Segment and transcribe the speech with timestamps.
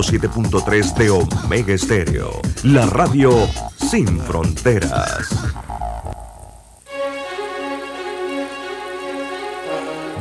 [0.00, 5.28] 7.3 de Omega Estéreo, la radio sin fronteras.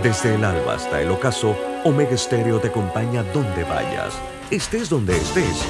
[0.04, 1.56] Desde el alba hasta el ocaso,
[1.86, 4.14] Omega Estéreo te acompaña donde vayas,
[4.52, 5.64] estés donde estés.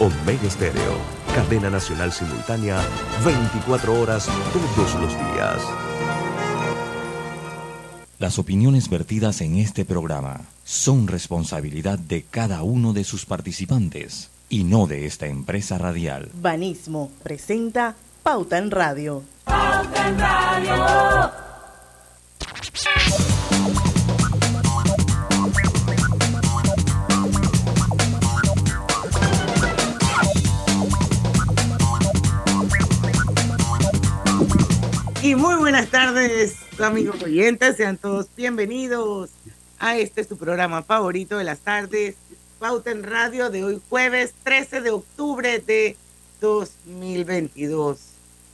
[0.00, 0.98] Omega Estéreo,
[1.34, 2.80] cadena nacional simultánea,
[3.24, 5.62] 24 horas todos los días.
[8.18, 14.62] Las opiniones vertidas en este programa son responsabilidad de cada uno de sus participantes y
[14.62, 16.30] no de esta empresa radial.
[16.32, 19.24] Banismo presenta Pauta en Radio.
[19.42, 21.32] Pauta en Radio.
[35.20, 37.76] Y muy buenas tardes, amigos oyentes.
[37.76, 39.30] Sean todos bienvenidos
[39.80, 42.14] a este su programa favorito de las tardes,
[42.58, 45.96] Pauta en Radio, de hoy jueves 13 de octubre de
[46.42, 47.98] 2022.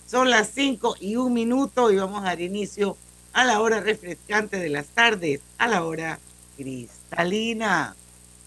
[0.07, 2.97] Son las 5 y un minuto y vamos a dar inicio
[3.33, 6.21] a la hora refrescante de las tardes, a la hora
[6.57, 7.97] cristalina.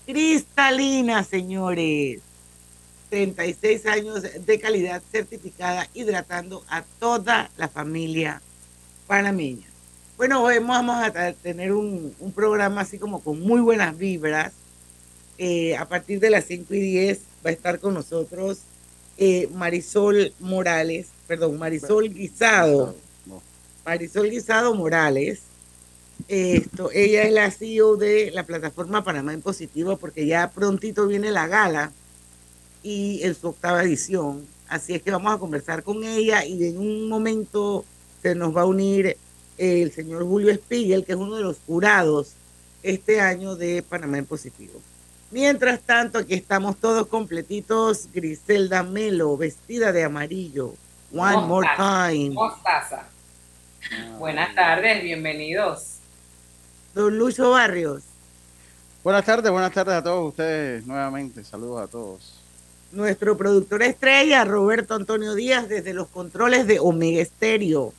[0.05, 2.21] Cristalina, señores.
[3.09, 8.41] 36 años de calidad certificada, hidratando a toda la familia
[9.05, 9.68] panameña.
[10.19, 14.51] Bueno, hoy vamos a tener un, programa así como con muy buenas vibras.
[15.37, 18.59] Eh, a partir de las 5 y 10 va a estar con nosotros
[19.17, 22.97] eh, Marisol Morales, perdón, Marisol Guisado.
[23.85, 25.39] Marisol Guisado Morales.
[26.27, 31.31] Esto, ella es la CEO de la plataforma Panamá en Positivo porque ya prontito viene
[31.31, 31.93] la gala
[32.83, 34.45] y en su octava edición.
[34.67, 37.85] Así es que vamos a conversar con ella y en un momento
[38.21, 39.15] se nos va a unir
[39.59, 42.33] el señor Julio Spiegel, que es uno de los jurados
[42.81, 44.79] este año de Panamá en Positivo.
[45.31, 48.07] Mientras tanto, aquí estamos todos completitos.
[48.13, 50.73] Griselda Melo, vestida de amarillo.
[51.13, 52.31] One more time.
[52.31, 53.07] Mostaza.
[54.17, 55.97] Buenas tardes, bienvenidos.
[56.95, 58.03] Don Lucho Barrios.
[59.03, 61.43] Buenas tardes, buenas tardes a todos ustedes nuevamente.
[61.43, 62.39] Saludos a todos
[62.91, 67.93] nuestro productor estrella, Roberto Antonio Díaz, desde los controles de Omega Estéreo.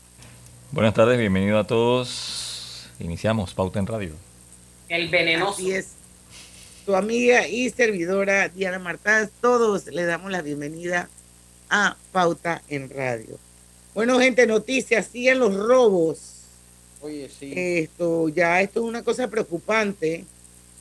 [0.72, 2.86] Buenas tardes, bienvenido a todos.
[3.00, 4.12] Iniciamos Pauta en Radio.
[4.88, 5.54] El venenoso.
[5.54, 5.94] Así es.
[6.86, 11.08] Tu amiga y servidora Diana Martán, todos le damos la bienvenida
[11.70, 13.36] a Pauta en Radio.
[13.94, 16.34] Bueno, gente, noticias, siguen los robos.
[17.00, 17.52] Oye, sí.
[17.56, 20.24] Esto, ya, esto es una cosa preocupante.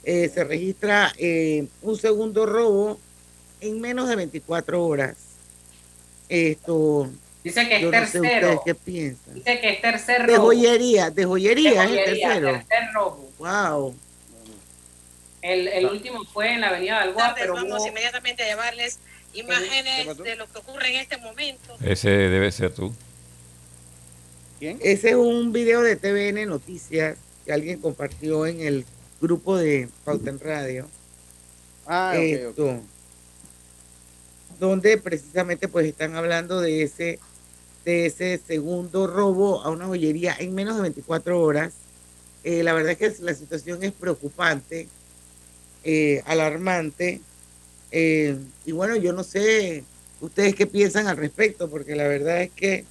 [0.03, 2.99] Eh, se registra eh, un segundo robo
[3.59, 5.17] en menos de 24 horas.
[6.29, 7.09] Esto.
[7.43, 8.61] Dice que es tercero.
[8.65, 9.33] qué piensan.
[9.35, 10.25] Dice que es tercero.
[10.31, 12.51] De joyería, de joyería, es el tercero.
[12.51, 13.31] Tercer robo.
[13.39, 13.95] Wow.
[15.41, 18.99] El, el último fue en la avenida del Guá, pero vamos inmediatamente a llevarles
[19.33, 21.77] imágenes de lo que ocurre en este momento.
[21.81, 22.93] Ese debe ser tú.
[24.59, 24.77] ¿Quién?
[24.81, 28.85] Ese es un video de TVN Noticias que alguien compartió en el
[29.21, 30.89] grupo de Pauta en Radio.
[31.87, 32.81] Ah, Esto,
[34.59, 37.19] donde precisamente pues están hablando de ese,
[37.89, 41.73] de ese segundo robo a una joyería en menos de 24 horas.
[42.43, 44.87] Eh, la verdad es que la situación es preocupante,
[45.83, 47.21] eh, alarmante.
[47.91, 49.83] Eh, y bueno, yo no sé
[50.21, 52.85] ustedes qué piensan al respecto, porque la verdad es que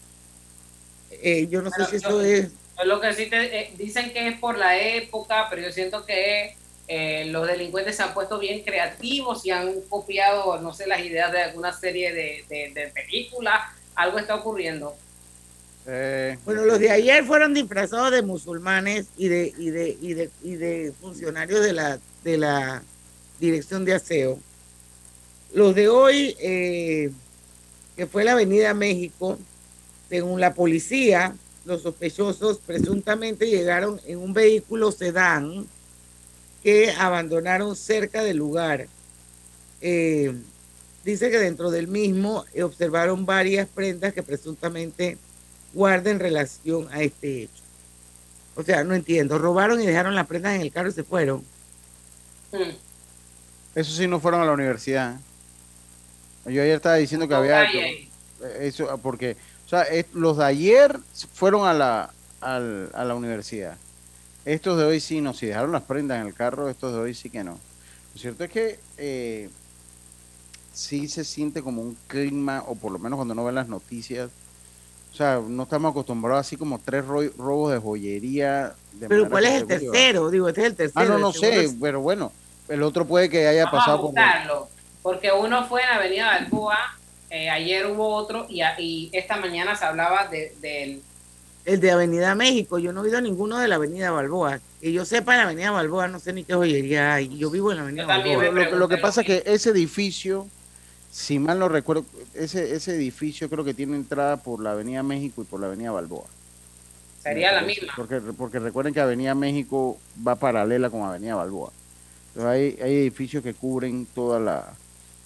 [1.49, 2.51] yo no sé si eso es...
[2.85, 6.57] Lo que sí te, dicen que es por la época, pero yo siento que
[7.27, 11.43] los delincuentes se han puesto bien creativos y han copiado, no sé, las ideas de
[11.43, 13.61] alguna serie de, de, películas.
[13.99, 14.95] Algo está ocurriendo.
[15.85, 20.31] Eh, bueno, los de ayer fueron disfrazados de musulmanes y de, y de, y de,
[20.41, 22.83] y de funcionarios de la, de la
[23.41, 24.39] dirección de aseo.
[25.53, 27.11] Los de hoy, eh,
[27.97, 29.37] que fue la Avenida México,
[30.09, 31.35] según la policía,
[31.65, 35.67] los sospechosos presuntamente llegaron en un vehículo sedán
[36.63, 38.87] que abandonaron cerca del lugar.
[39.81, 40.35] Eh,
[41.12, 45.16] dice que dentro del mismo observaron varias prendas que presuntamente
[45.72, 47.62] guarden relación a este hecho.
[48.55, 49.38] O sea, no entiendo.
[49.38, 51.44] Robaron y dejaron las prendas en el carro y se fueron.
[52.52, 52.72] Hmm.
[53.75, 55.19] Eso sí, no fueron a la universidad.
[56.44, 57.64] Yo ayer estaba diciendo que había...
[58.60, 60.99] Eso, porque, o sea, los de ayer
[61.32, 63.76] fueron a la, a la universidad.
[64.44, 67.14] Estos de hoy sí, no, si dejaron las prendas en el carro, estos de hoy
[67.14, 67.58] sí que no.
[68.14, 69.50] Lo cierto es que eh,
[70.79, 74.31] sí se siente como un clima, o por lo menos cuando uno ve las noticias,
[75.13, 78.75] o sea, no estamos acostumbrados así como tres robos de joyería.
[79.09, 80.31] pero ¿cuál es el tercero?
[80.31, 81.01] Digo, este es el tercero.
[81.01, 82.31] Ah, no, no sé, pero bueno,
[82.69, 84.15] el otro puede que haya pasado por...
[85.03, 86.79] Porque uno fue en la Avenida Balboa,
[87.31, 90.61] eh, ayer hubo otro y, y, esta mañana se hablaba del...
[90.61, 91.01] De,
[91.65, 94.61] el de Avenida México, yo no he oído ninguno de la Avenida Balboa.
[94.81, 97.37] Que yo sepa, en la Avenida Balboa no sé ni qué joyería hay.
[97.37, 98.71] Yo vivo en la Avenida Balboa.
[98.71, 100.47] Lo, que pasa es que ese edificio,
[101.10, 105.43] si mal no recuerdo, ese, ese edificio creo que tiene entrada por la Avenida México
[105.43, 106.26] y por la Avenida Balboa.
[107.22, 107.93] Sería la misma.
[107.96, 111.72] Porque, porque recuerden que Avenida México va paralela con Avenida Balboa.
[112.28, 114.75] Entonces hay, hay edificios que cubren toda la,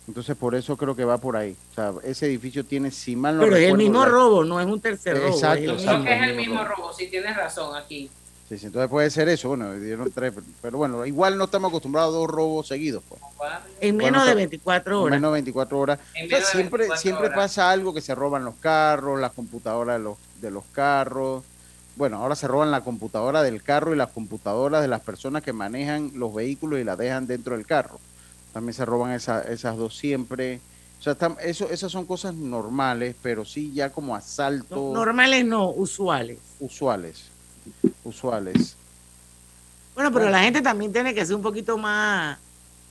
[0.08, 1.56] entonces por eso creo que va por ahí.
[1.70, 4.66] O sea, ese edificio tiene, si mal no Pero es el mismo robo, no es
[4.66, 5.28] un tercer robo.
[5.28, 5.76] Exacto.
[5.76, 8.10] Creo que es el mismo robo, si tienes razón aquí.
[8.48, 12.14] Sí, sí, entonces puede ser eso, bueno, dieron tres, pero bueno, igual no estamos acostumbrados
[12.14, 13.02] a dos robos seguidos.
[13.08, 13.21] Pues.
[13.80, 15.14] En menos de 24 horas.
[15.14, 15.98] En menos de 24 horas.
[16.52, 20.64] siempre siempre pasa algo que se roban los carros, las computadoras de los, de los
[20.72, 21.44] carros.
[21.96, 25.52] Bueno, ahora se roban la computadora del carro y las computadoras de las personas que
[25.52, 28.00] manejan los vehículos y las dejan dentro del carro
[28.52, 30.60] también se roban esas dos siempre.
[31.00, 34.92] O sea, eso, esas son cosas normales, pero sí ya como asaltos.
[34.92, 36.38] normales no, usuales.
[36.60, 37.24] Usuales,
[38.04, 38.76] usuales.
[39.94, 42.38] Bueno, pero la gente también tiene que ser un poquito más,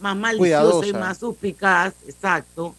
[0.01, 2.75] más maliciosa y más suspicaz, exacto.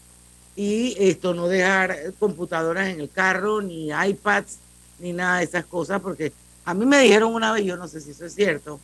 [0.54, 4.58] Y esto, no dejar computadoras en el carro, ni iPads,
[4.98, 6.32] ni nada de esas cosas, porque
[6.64, 8.78] a mí me dijeron una vez, yo no sé si eso es cierto,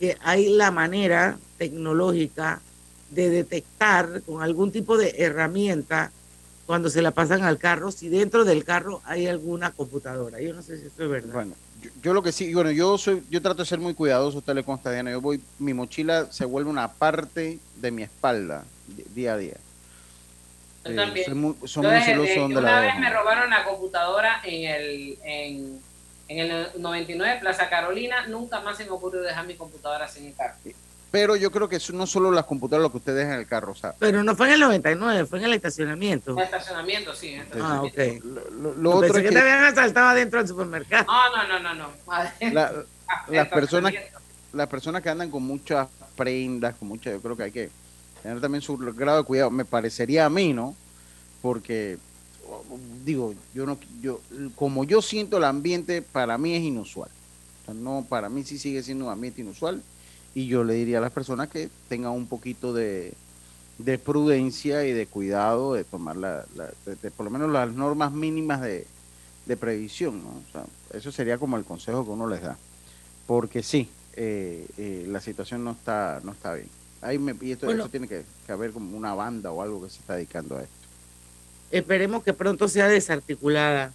[0.00, 2.60] que hay la manera tecnológica
[3.10, 6.10] de detectar con algún tipo de herramienta
[6.66, 10.40] cuando se la pasan al carro si dentro del carro hay alguna computadora.
[10.40, 11.34] Yo no sé si esto es verdad.
[11.34, 11.54] Bueno,
[12.02, 14.64] yo, lo que sí, bueno, yo soy, yo trato de ser muy cuidadoso, usted le
[14.64, 18.64] consta, Diana, yo voy, mi mochila se vuelve una parte de mi espalda
[19.14, 19.56] día a día.
[20.84, 21.26] Yo también.
[21.26, 25.80] Soy muy, una vez me robaron la computadora en el, en,
[26.28, 30.34] en el 99 Plaza Carolina, nunca más se me ocurrió dejar mi computadora sin el
[30.34, 30.56] carro.
[31.12, 33.46] Pero yo creo que eso no solo las computadoras lo que usted deja en el
[33.46, 36.32] carro, o Pero no fue en el 99, fue en el estacionamiento.
[36.32, 37.36] En el estacionamiento, sí.
[37.60, 37.98] Ah, ok.
[38.78, 41.04] Lo, otro es que, te habían asaltado dentro del supermercado.
[41.06, 41.92] No, no, no, no,
[42.40, 42.72] no.
[43.28, 43.92] las personas
[44.52, 47.70] las personas que andan con muchas prendas, con muchas, yo creo que hay que
[48.22, 49.50] tener también su grado de cuidado.
[49.50, 50.76] Me parecería a mí, ¿no?
[51.40, 51.98] Porque
[53.04, 54.20] digo, yo no, yo,
[54.54, 57.10] como yo siento el ambiente, para mí es inusual.
[57.62, 59.82] O sea, no, para mí sí sigue siendo un ambiente inusual
[60.34, 63.14] y yo le diría a las personas que tengan un poquito de,
[64.04, 66.44] prudencia y de cuidado de tomar la,
[67.16, 68.86] por lo menos las normas mínimas de,
[69.58, 70.22] previsión.
[70.22, 70.66] ¿no?
[70.94, 72.56] eso sería como el consejo que uno les da.
[73.26, 76.68] Porque sí, eh, eh, la situación no está, no está bien.
[77.02, 79.98] Ahí me, y esto, tiene que, que, haber como una banda o algo que se
[79.98, 80.81] está dedicando a esto.
[81.72, 83.94] Esperemos que pronto sea desarticulada.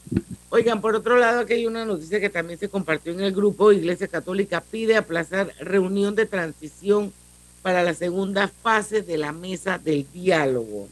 [0.50, 3.72] Oigan, por otro lado, aquí hay una noticia que también se compartió en el grupo.
[3.72, 7.14] Iglesia Católica pide aplazar reunión de transición
[7.62, 10.90] para la segunda fase de la mesa del diálogo.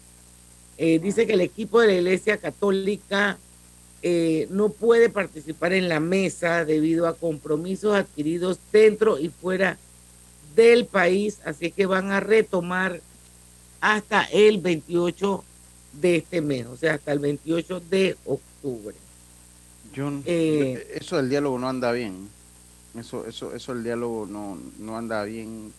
[0.78, 3.40] Eh, dice que el equipo de la Iglesia Católica
[4.04, 9.80] eh, no puede participar en la mesa debido a compromisos adquiridos dentro y fuera
[10.56, 13.02] del país, así que van a retomar
[13.82, 15.44] hasta el 28
[16.00, 18.96] de este mes, o sea, hasta el 28 de octubre.
[20.26, 22.28] Eh, eso del diálogo no anda bien.
[22.98, 25.72] Eso, eso, eso el diálogo no, no anda bien.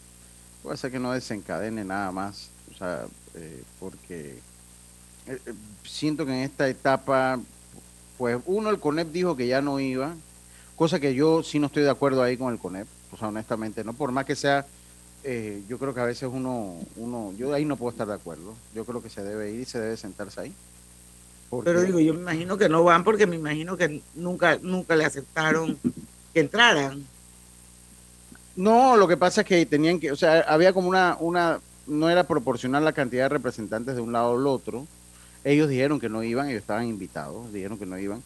[0.62, 2.50] Puede ser que no desencadene nada más.
[2.74, 4.38] O sea, eh, porque
[5.26, 5.38] eh,
[5.84, 7.38] siento que en esta etapa,
[8.16, 10.14] pues uno, el CONEP dijo que ya no iba,
[10.76, 12.86] cosa que yo sí no estoy de acuerdo ahí con el CONEP.
[13.12, 14.66] O sea, honestamente, no por más que sea
[15.28, 18.54] eh, yo creo que a veces uno, uno, yo ahí no puedo estar de acuerdo.
[18.76, 20.54] Yo creo que se debe ir y se debe sentarse ahí.
[21.64, 25.04] Pero digo, yo me imagino que no van porque me imagino que nunca, nunca le
[25.04, 25.76] aceptaron
[26.32, 27.04] que entraran.
[28.54, 32.08] No, lo que pasa es que tenían que, o sea, había como una, una, no
[32.08, 34.86] era proporcional la cantidad de representantes de un lado al otro.
[35.42, 38.22] Ellos dijeron que no iban, ellos estaban invitados, dijeron que no iban.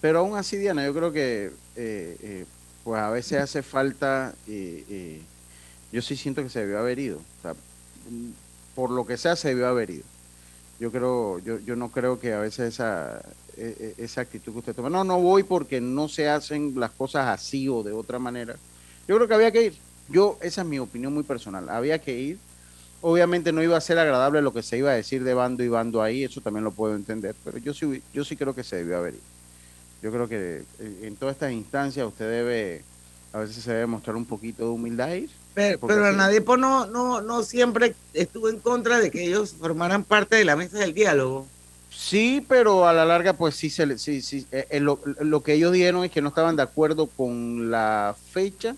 [0.00, 2.46] Pero aún así, Diana, yo creo que eh, eh,
[2.84, 5.22] pues a veces hace falta eh,
[5.92, 7.20] yo sí siento que se debió haber ido.
[8.74, 10.04] Por lo que sea, se debió haber ido.
[10.78, 13.22] Yo creo, yo, yo no creo que a veces esa,
[13.56, 16.90] e, e, esa actitud que usted toma, no, no voy porque no se hacen las
[16.90, 18.56] cosas así o de otra manera.
[19.08, 19.74] Yo creo que había que ir.
[20.08, 21.68] Yo, esa es mi opinión muy personal.
[21.70, 22.38] Había que ir.
[23.00, 25.68] Obviamente no iba a ser agradable lo que se iba a decir de bando y
[25.68, 28.76] bando ahí, eso también lo puedo entender, pero yo sí, yo sí creo que se
[28.76, 29.22] debió haber ido.
[30.02, 32.82] Yo creo que eh, en todas estas instancias usted debe,
[33.32, 37.22] a veces se debe mostrar un poquito de humildad ir pero, pero nadie no, no,
[37.22, 41.46] no siempre estuvo en contra de que ellos formaran parte de la mesa del diálogo.
[41.88, 45.72] Sí, pero a la larga, pues sí, se, sí, sí eh, eh, lo, que ellos
[45.72, 48.76] dieron es que no estaban de acuerdo con la fecha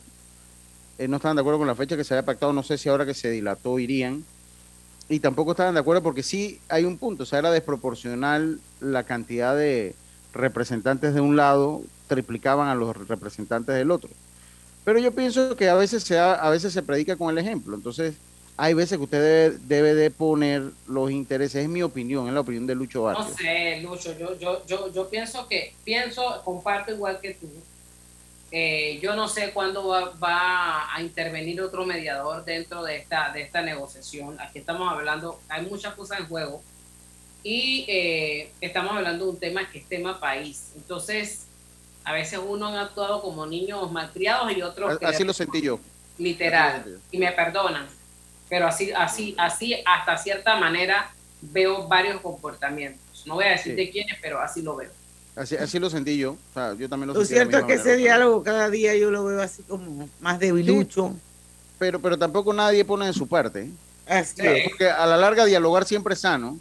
[1.09, 3.07] no estaban de acuerdo con la fecha que se había pactado, no sé si ahora
[3.07, 4.25] que se dilató irían,
[5.09, 9.05] y tampoco estaban de acuerdo porque sí hay un punto, o sea, era desproporcional la
[9.05, 9.95] cantidad de
[10.33, 14.11] representantes de un lado, triplicaban a los representantes del otro.
[14.89, 18.15] Pero yo pienso que a veces se, a veces se predica con el ejemplo, entonces
[18.57, 22.67] hay veces que usted debe, de poner los intereses, es mi opinión, es la opinión
[22.67, 23.29] de Lucho Vázquez.
[23.29, 27.51] No sé, Lucho, yo, yo, yo, yo pienso que, pienso, comparto igual que tú,
[28.51, 33.61] eh, yo no sé cuándo va, a intervenir otro mediador dentro de esta, de esta
[33.61, 34.41] negociación.
[34.41, 36.63] Aquí estamos hablando, hay muchas cosas en juego
[37.43, 40.73] y eh, estamos hablando de un tema que es tema país.
[40.77, 41.48] Entonces,
[42.09, 44.97] a veces uno ha actuado como niños malcriados y otros...
[45.03, 45.79] Así lo sentí yo.
[46.17, 46.99] Literal.
[47.11, 47.87] Y me perdonan.
[48.49, 51.11] Pero así, así, así, hasta cierta manera
[51.43, 53.27] veo varios comportamientos.
[53.27, 54.91] No voy a decir de quiénes, pero así lo veo.
[55.37, 56.33] Así, lo sentí yo.
[56.33, 59.27] O sea, yo también lo, lo cierto es que ese diálogo cada día yo lo
[59.27, 61.15] veo así como más debilucho.
[61.79, 63.69] pero, pero tampoco nadie pone de su parte.
[64.07, 66.59] Así Porque a la larga dialogar siempre es sano.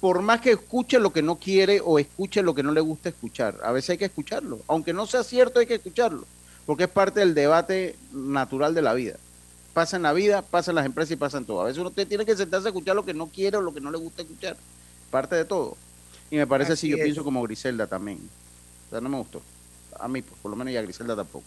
[0.00, 3.08] Por más que escuche lo que no quiere o escuche lo que no le gusta
[3.08, 3.58] escuchar.
[3.64, 4.60] A veces hay que escucharlo.
[4.68, 6.24] Aunque no sea cierto, hay que escucharlo.
[6.66, 9.16] Porque es parte del debate natural de la vida.
[9.72, 11.62] Pasa en la vida, pasa en las empresas y pasa en todo.
[11.62, 13.80] A veces uno tiene que sentarse a escuchar lo que no quiere o lo que
[13.80, 14.56] no le gusta escuchar.
[15.10, 15.76] Parte de todo.
[16.30, 18.18] Y me parece así, yo pienso como Griselda también.
[18.86, 19.42] O sea, no me gustó.
[19.98, 21.46] A mí, por lo menos, y a Griselda tampoco.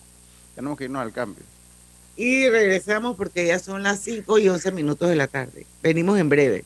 [0.55, 1.43] Tenemos que irnos al cambio.
[2.17, 5.65] Y regresamos porque ya son las 5 y 11 minutos de la tarde.
[5.81, 6.65] Venimos en breve.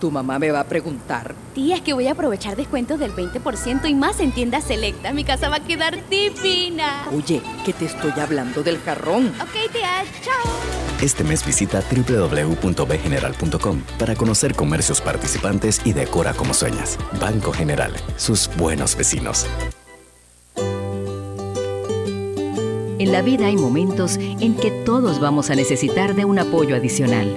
[0.00, 1.34] Tu mamá me va a preguntar.
[1.54, 5.14] Tía, es que voy a aprovechar descuentos del 20% y más en tiendas selectas.
[5.14, 7.06] Mi casa va a quedar divina.
[7.14, 9.28] Oye, que te estoy hablando del jarrón.
[9.40, 10.52] Ok, tía, chao.
[11.00, 16.98] Este mes visita www.bgeneral.com para conocer comercios participantes y decora como sueñas.
[17.20, 19.46] Banco General, sus buenos vecinos.
[22.98, 27.36] En la vida hay momentos en que todos vamos a necesitar de un apoyo adicional.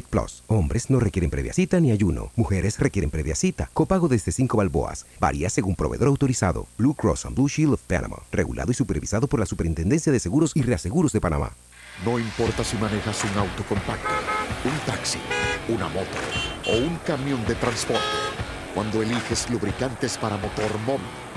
[0.09, 0.43] Plus.
[0.47, 2.31] Hombres no requieren previa cita ni ayuno.
[2.35, 3.69] Mujeres requieren previa cita.
[3.73, 5.05] Copago desde 5 balboas.
[5.19, 6.67] Varía según proveedor autorizado.
[6.77, 8.17] Blue Cross and Blue Shield of Panama.
[8.31, 11.51] Regulado y supervisado por la Superintendencia de Seguros y Reaseguros de Panamá.
[12.05, 14.09] No importa si manejas un auto compacto,
[14.65, 15.19] un taxi,
[15.69, 16.17] una moto
[16.67, 18.01] o un camión de transporte.
[18.73, 21.05] Cuando eliges lubricantes para motor móvil,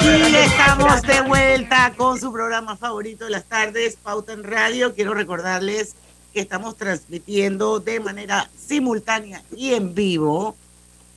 [0.00, 4.94] Y estamos de vuelta con su programa favorito de las tardes, Pauta en Radio.
[4.94, 5.94] Quiero recordarles
[6.32, 10.56] que estamos transmitiendo de manera simultánea y en vivo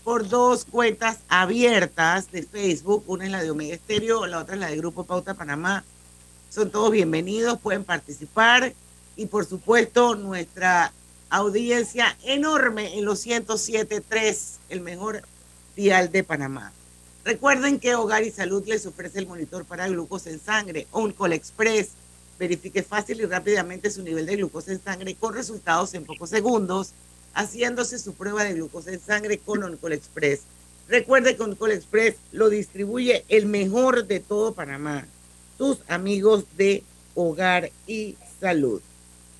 [0.03, 3.03] por dos cuentas abiertas de Facebook.
[3.07, 5.83] Una es la de Omega Estéreo, la otra es la de Grupo Pauta Panamá.
[6.49, 8.73] Son todos bienvenidos, pueden participar.
[9.15, 10.91] Y por supuesto, nuestra
[11.29, 15.23] audiencia enorme en los 107.3, el mejor
[15.75, 16.73] dial de Panamá.
[17.23, 21.89] Recuerden que Hogar y Salud les ofrece el monitor para glucosa en sangre, Oncol Express.
[22.39, 26.93] Verifique fácil y rápidamente su nivel de glucosa en sangre con resultados en pocos segundos,
[27.35, 30.41] haciéndose su prueba de glucosa en sangre con Oncol Express.
[30.87, 35.05] Recuerde que Oncol Express lo distribuye el mejor de todo Panamá,
[35.59, 38.81] tus amigos de Hogar y Salud.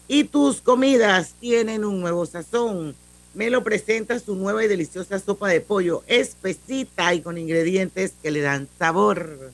[0.08, 2.96] Y tus comidas tienen un nuevo sazón.
[3.34, 8.42] Melo presenta su nueva y deliciosa sopa de pollo, espesita y con ingredientes que le
[8.42, 9.52] dan sabor.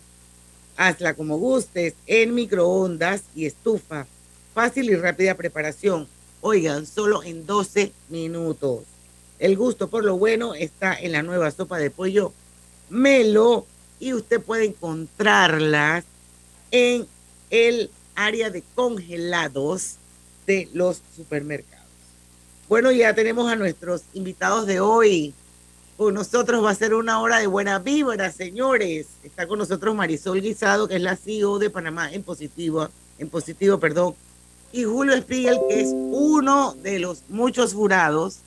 [0.77, 4.07] Hazla como gustes, en microondas y estufa.
[4.55, 6.07] Fácil y rápida preparación.
[6.41, 8.84] Oigan, solo en 12 minutos.
[9.38, 12.34] El gusto por lo bueno está en la nueva sopa de pollo
[12.89, 13.67] Melo
[14.00, 16.03] y usted puede encontrarlas
[16.72, 17.05] en
[17.51, 19.98] el área de congelados
[20.48, 21.76] de los supermercados.
[22.70, 25.34] Bueno, ya tenemos a nuestros invitados de hoy.
[25.96, 29.08] Con nosotros va a ser una hora de buena vibra, señores.
[29.24, 33.80] Está con nosotros Marisol Guisado, que es la CEO de Panamá en positivo, en positivo,
[33.80, 34.16] perdón.
[34.74, 38.40] Y Julio Spiegel, que es uno de los muchos jurados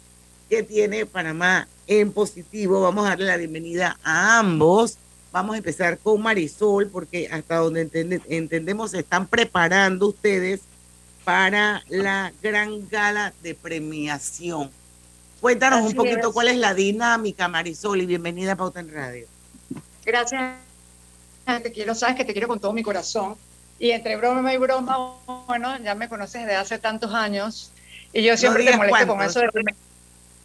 [0.50, 2.82] que tiene Panamá en positivo.
[2.82, 4.98] Vamos a darle la bienvenida a ambos.
[5.32, 7.88] Vamos a empezar con Marisol, porque hasta donde
[8.28, 10.60] entendemos se están preparando ustedes
[11.24, 14.70] para la gran gala de premiación.
[15.40, 19.26] Cuéntanos un poquito cuál es la dinámica, Marisol, y bienvenida a Pauta en Radio.
[20.04, 20.56] Gracias.
[21.62, 23.36] Te quiero, sabes que te quiero con todo mi corazón.
[23.78, 27.72] Y entre broma y broma, bueno, ya me conoces desde hace tantos años.
[28.12, 29.48] Y yo siempre te molesto con eso de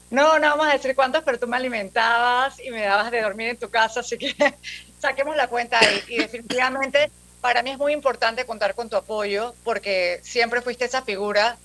[0.10, 3.50] No, no vamos a decir cuántos, pero tú me alimentabas y me dabas de dormir
[3.50, 4.34] en tu casa, así que
[5.00, 6.02] saquemos la cuenta ahí.
[6.08, 7.12] Y definitivamente
[7.46, 11.60] para mí es muy importante contar con tu apoyo porque siempre fuiste esa figura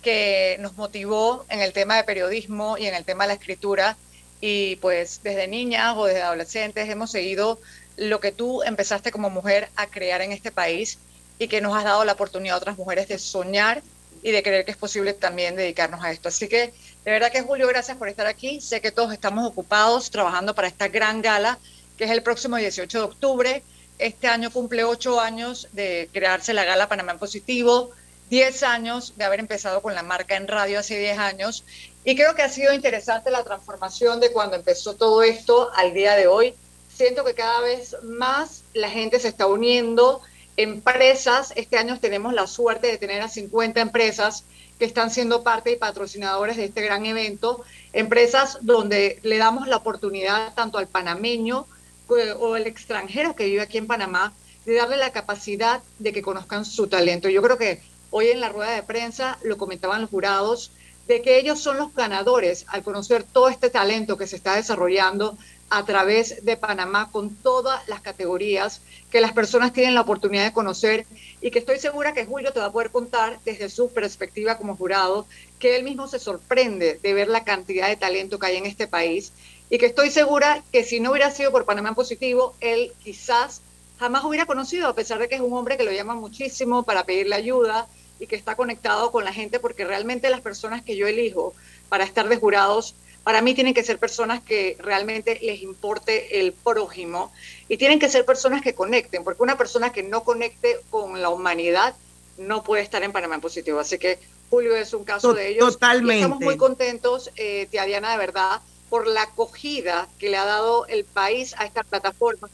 [0.00, 3.98] que nos motivó en el tema de periodismo y en el tema de la escritura.
[4.40, 7.60] Y pues desde niñas o desde adolescentes hemos seguido
[7.98, 10.98] lo que tú empezaste como mujer a crear en este país
[11.38, 13.82] y que nos has dado la oportunidad a otras mujeres de soñar
[14.22, 16.30] y de creer que es posible también dedicarnos a esto.
[16.30, 16.72] Así que
[17.04, 18.62] de verdad que Julio, gracias por estar aquí.
[18.62, 21.58] Sé que todos estamos ocupados trabajando para esta gran gala
[21.98, 23.62] que es el próximo 18 de octubre
[23.98, 27.90] este año cumple ocho años de crearse la Gala Panamá en Positivo,
[28.30, 31.64] diez años de haber empezado con la marca en radio hace diez años.
[32.04, 36.14] Y creo que ha sido interesante la transformación de cuando empezó todo esto al día
[36.14, 36.54] de hoy.
[36.94, 40.20] Siento que cada vez más la gente se está uniendo.
[40.56, 44.44] Empresas, este año tenemos la suerte de tener a 50 empresas
[44.78, 47.64] que están siendo parte y patrocinadores de este gran evento.
[47.92, 51.66] Empresas donde le damos la oportunidad tanto al panameño,
[52.08, 54.32] o el extranjero que vive aquí en Panamá,
[54.64, 57.28] de darle la capacidad de que conozcan su talento.
[57.28, 60.72] Yo creo que hoy en la rueda de prensa lo comentaban los jurados,
[61.06, 65.38] de que ellos son los ganadores al conocer todo este talento que se está desarrollando
[65.70, 70.52] a través de Panamá con todas las categorías que las personas tienen la oportunidad de
[70.52, 71.06] conocer
[71.40, 74.76] y que estoy segura que Julio te va a poder contar desde su perspectiva como
[74.76, 75.26] jurado,
[75.58, 78.86] que él mismo se sorprende de ver la cantidad de talento que hay en este
[78.86, 79.32] país
[79.70, 83.60] y que estoy segura que si no hubiera sido por Panamá en positivo, él quizás
[83.98, 87.04] jamás hubiera conocido, a pesar de que es un hombre que lo llama muchísimo para
[87.04, 87.86] pedirle ayuda
[88.20, 91.54] y que está conectado con la gente, porque realmente las personas que yo elijo
[91.88, 96.52] para estar de jurados, para mí tienen que ser personas que realmente les importe el
[96.52, 97.32] prójimo
[97.68, 101.28] y tienen que ser personas que conecten, porque una persona que no conecte con la
[101.28, 101.94] humanidad
[102.38, 103.80] no puede estar en Panamá en positivo.
[103.80, 105.74] Así que Julio es un caso de ellos.
[105.74, 106.22] Totalmente.
[106.22, 110.86] estamos muy contentos, eh, Tía Diana, de verdad, por la acogida que le ha dado
[110.86, 112.48] el país a esta plataforma.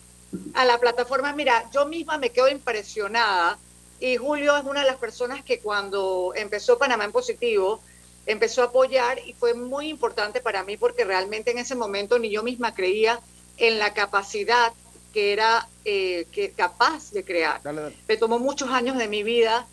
[0.55, 3.59] A la plataforma, mira, yo misma me quedo impresionada
[4.01, 7.81] y Julio es una de las personas que cuando empezó Panamá en positivo,
[8.27, 12.31] empezó a apoyar y fue muy importante para mí porque realmente en ese momento ni
[12.31, 13.21] yo misma creía
[13.57, 14.73] en la capacidad
[15.13, 17.61] que era eh, que capaz de crear.
[18.09, 19.67] Me tomó muchos años de mi vida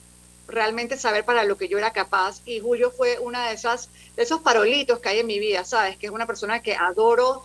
[0.52, 2.42] realmente saber para lo que yo era capaz.
[2.46, 6.08] Y Julio fue una de esas esos parolitos que hay en mi vida, sabes, que
[6.08, 7.44] es una persona que adoro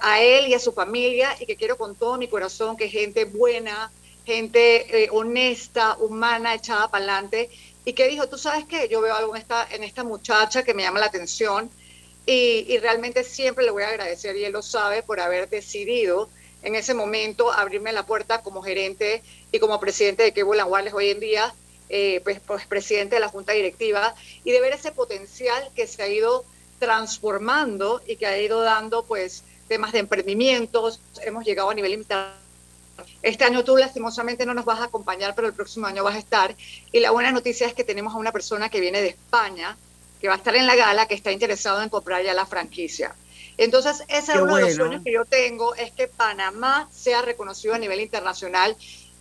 [0.00, 3.24] a, él y a su familia y que quiero con todo mi corazón, que gente
[3.24, 3.90] buena,
[4.24, 7.50] gente eh, honesta, humana, echada para adelante
[7.84, 10.74] y que dijo, tú sabes qué, yo veo algo en esta, en esta muchacha que
[10.74, 11.70] me llama la atención
[12.26, 16.28] y, realmente siempre le voy a agradecer y él lo sabe por haber decidido
[16.62, 21.10] en ese momento abrirme la puerta como gerente y como presidente de Cable Wireless hoy
[21.10, 21.54] en día,
[21.88, 26.02] eh, pues, pues, presidente de la junta directiva, y de ver ese potencial que se
[26.02, 26.44] ha ido
[26.78, 32.46] transformando y que ha ido dando pues temas de emprendimientos, hemos llegado a nivel internacional.
[33.22, 36.18] Este año tú lastimosamente no nos vas a acompañar, pero el próximo año vas a
[36.18, 36.54] estar.
[36.92, 39.76] Y la buena noticia es que tenemos a una persona que viene de España,
[40.20, 43.14] que va a estar en la gala, que está interesado en comprar ya la franquicia.
[43.58, 47.74] Entonces, ese es uno de los sueños que yo tengo, es que Panamá sea reconocido
[47.74, 48.76] a nivel internacional.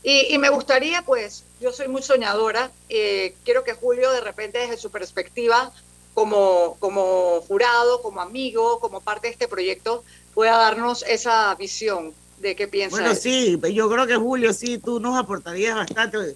[0.08, 4.78] Y, me gustaría, pues, yo soy muy soñadora, eh, quiero que Julio de repente desde
[4.78, 5.72] su perspectiva
[6.14, 10.04] como, como jurado, como amigo, como parte de este proyecto,
[10.36, 12.98] pueda darnos esa visión de qué piensa.
[12.98, 16.36] Bueno, sí, yo creo que Julio, sí, tú nos aportarías bastante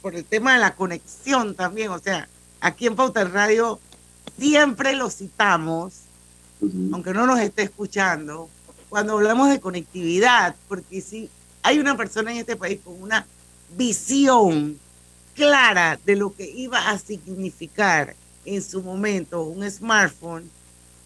[0.00, 1.90] por el tema de la conexión también.
[1.90, 2.28] O sea,
[2.60, 3.80] aquí en Pauta Radio
[4.38, 6.02] siempre lo citamos
[6.92, 8.48] aunque no nos esté escuchando,
[8.88, 11.30] cuando hablamos de conectividad, porque si
[11.68, 13.26] hay una persona en este país con una
[13.76, 14.78] visión
[15.34, 20.50] clara de lo que iba a significar en su momento un smartphone,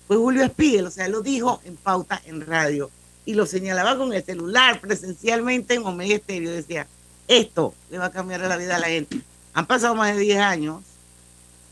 [0.07, 2.91] fue Julio Spiegel, o sea, lo dijo en pauta en radio
[3.25, 6.53] y lo señalaba con el celular presencialmente en Omega Estéreo.
[6.53, 6.87] Decía,
[7.27, 9.21] esto le va a cambiar la vida a la gente.
[9.55, 10.83] Han pasado más de 10 años.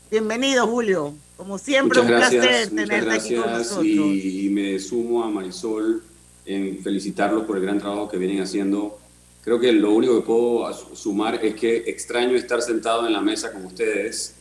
[0.09, 1.13] Bienvenido, Julio.
[1.37, 3.85] Como siempre, un placer tenerte aquí con nosotros.
[3.85, 6.03] Y, me sumo a Marisol
[6.45, 8.99] en felicitarlos por el gran trabajo que vienen haciendo.
[9.43, 13.51] Creo que lo único que puedo sumar es que extraño estar sentado en la mesa
[13.51, 14.35] con ustedes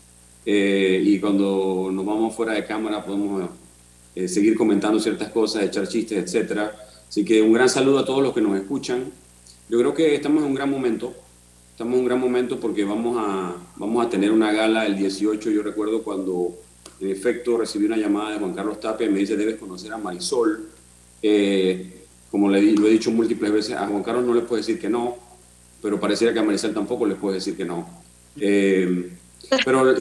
[0.45, 3.49] eh, y cuando nos vamos fuera de cámara podemos
[4.15, 6.75] eh, seguir comentando ciertas cosas, echar chistes, etcétera.
[7.09, 9.11] Así que un gran saludo a todos los que nos escuchan.
[9.69, 11.15] Yo creo que estamos en un gran momento.
[11.73, 15.51] Estamos en un gran momento porque vamos a, vamos a tener una gala el 18.
[15.51, 16.59] Yo recuerdo cuando
[17.01, 19.97] en efecto, recibí una llamada de Juan Carlos Tapia y me dice, debes conocer a
[19.97, 20.69] Marisol.
[21.23, 24.79] Eh, como le, lo he dicho múltiples veces, a Juan Carlos no le puedo decir
[24.79, 25.17] que no,
[25.83, 27.89] pero pareciera que a Marisol tampoco le puedo decir que no.
[28.39, 29.11] Eh,
[29.65, 29.97] pero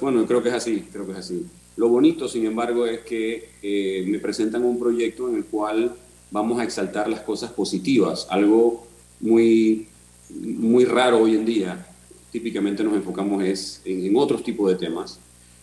[0.00, 1.46] bueno, creo que es así, creo que es así.
[1.76, 5.96] Lo bonito, sin embargo, es que eh, me presentan un proyecto en el cual
[6.30, 8.86] vamos a exaltar las cosas positivas, algo
[9.20, 9.88] muy,
[10.30, 11.86] muy raro hoy en día.
[12.30, 15.18] Típicamente nos enfocamos es en, en otros tipos de temas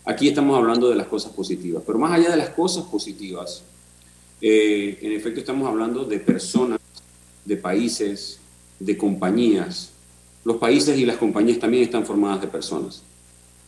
[0.08, 3.62] Aquí estamos hablando de las cosas positivas, pero más allá de las cosas positivas,
[4.42, 6.80] eh, en efecto estamos hablando de personas,
[7.46, 8.40] de países,
[8.80, 9.92] de compañías.
[10.44, 13.04] Los países y las compañías también están formadas de personas.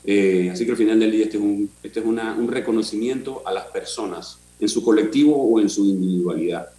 [0.05, 3.51] Eh, así que al final del día este es, un, este es un reconocimiento a
[3.51, 6.69] las personas en su colectivo o en su individualidad.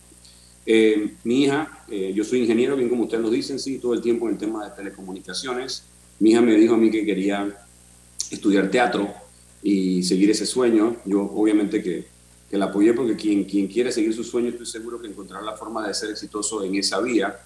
[0.65, 4.27] Eh, mi hija, yo soy ingeniero, bien como ustedes lo dicen, sí, todo el tiempo
[4.27, 5.85] en el tema de telecomunicaciones.
[6.21, 7.67] Mi hija me dijo a mí que quería
[8.31, 9.13] estudiar teatro
[9.63, 10.97] y seguir ese sueño.
[11.05, 12.07] Yo obviamente que,
[12.51, 15.57] que la apoyé porque quien, quien quiere seguir su sueño estoy seguro que encontrará la
[15.57, 17.39] forma de ser exitoso en esa vía.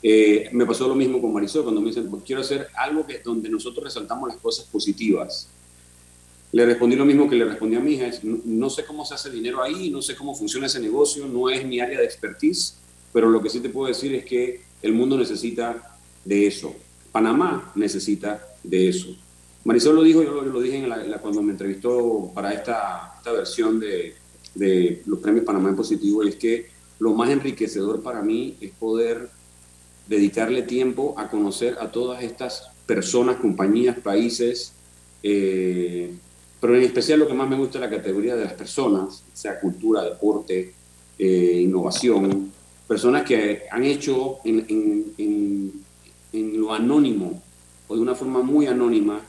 [0.00, 3.18] Eh, me pasó lo mismo con Marisol cuando me dicen, pues quiero hacer algo que,
[3.18, 5.48] donde nosotros resaltamos las cosas positivas.
[6.52, 9.14] Le respondí lo mismo que le respondí a mi hija, no, no sé cómo se
[9.14, 12.76] hace dinero ahí, no sé cómo funciona ese negocio, no es mi área de expertise,
[13.12, 16.76] pero lo que sí te puedo decir es que el mundo necesita de eso.
[17.10, 19.16] Panamá necesita de eso.
[19.64, 24.14] Marisol lo dijo, yo lo, dije en cuando me entrevistó para esta, esta versión de,
[24.54, 29.30] de, los premios Panamá en Positivo, es que lo más enriquecedor para mí es poder
[30.08, 34.72] dedicarle tiempo a conocer a todas estas personas, compañías, países,
[35.22, 36.12] eh,
[36.60, 39.60] pero en especial lo que más me gusta es la categoría de las personas, sea
[39.60, 40.72] cultura, deporte,
[41.18, 42.52] eh, innovación,
[42.86, 44.64] personas que han hecho en,
[45.16, 45.72] en,
[46.32, 47.42] en lo anónimo
[47.88, 49.20] o de una forma muy anónima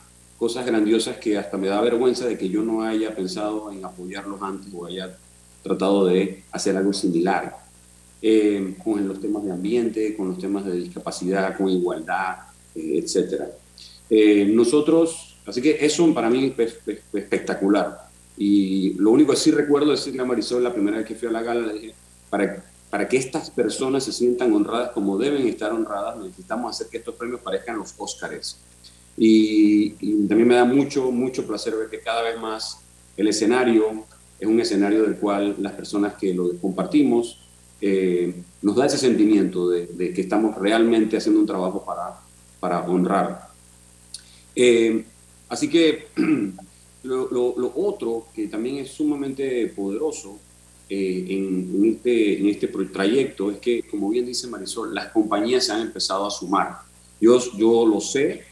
[0.46, 4.40] cosas grandiosas que hasta me da vergüenza de que yo no haya pensado en apoyarlos
[4.44, 5.18] antes o haya
[5.64, 7.58] tratado de hacer algo similar
[8.22, 12.36] eh, con los temas de ambiente, con los temas de discapacidad, con igualdad,
[12.76, 13.42] eh, etc.
[14.08, 16.76] Eh, nosotros Así que eso para mí es,
[17.14, 18.08] espectacular.
[18.38, 21.32] Y lo único que sí recuerdo decirle a Marisol la primera vez que fui a
[21.32, 21.96] la gala, le dije,
[22.30, 26.98] para, para que estas personas se sientan honradas como deben estar honradas, necesitamos hacer que
[26.98, 28.60] estos premios parezcan los Óscares.
[29.18, 29.92] Y,
[30.28, 32.80] también me da mucho, mucho placer ver que cada vez más
[33.16, 34.06] el escenario
[34.40, 37.40] es un escenario del cual las personas que lo compartimos
[37.80, 42.20] eh, nos da ese sentimiento de, que estamos realmente haciendo un trabajo para,
[42.60, 43.50] para honrar.
[44.56, 45.06] Eh,
[45.50, 46.08] así que
[47.04, 50.40] lo, otro que también es sumamente poderoso
[50.90, 55.72] eh, en, este, en este trayecto es que, como bien dice Marisol, las compañías se
[55.72, 56.80] han empezado a sumar.
[57.20, 58.44] Yo, yo lo sé,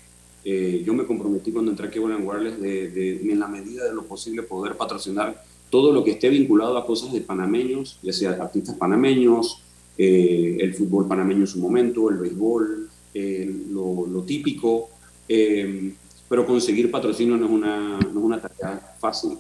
[0.46, 3.94] eh, yo me comprometí cuando entré aquí a Wireless de, de, en la medida de
[3.94, 8.32] lo posible, poder patrocinar todo lo que esté vinculado a cosas de panameños, ya sea
[8.32, 9.64] artistas panameños,
[9.98, 12.90] eh, el fútbol panameño en su momento, el béisbol,
[13.70, 14.90] lo, típico,
[15.28, 15.94] eh,
[16.28, 19.38] pero conseguir patrocinio no es una, no es una tarea fácil.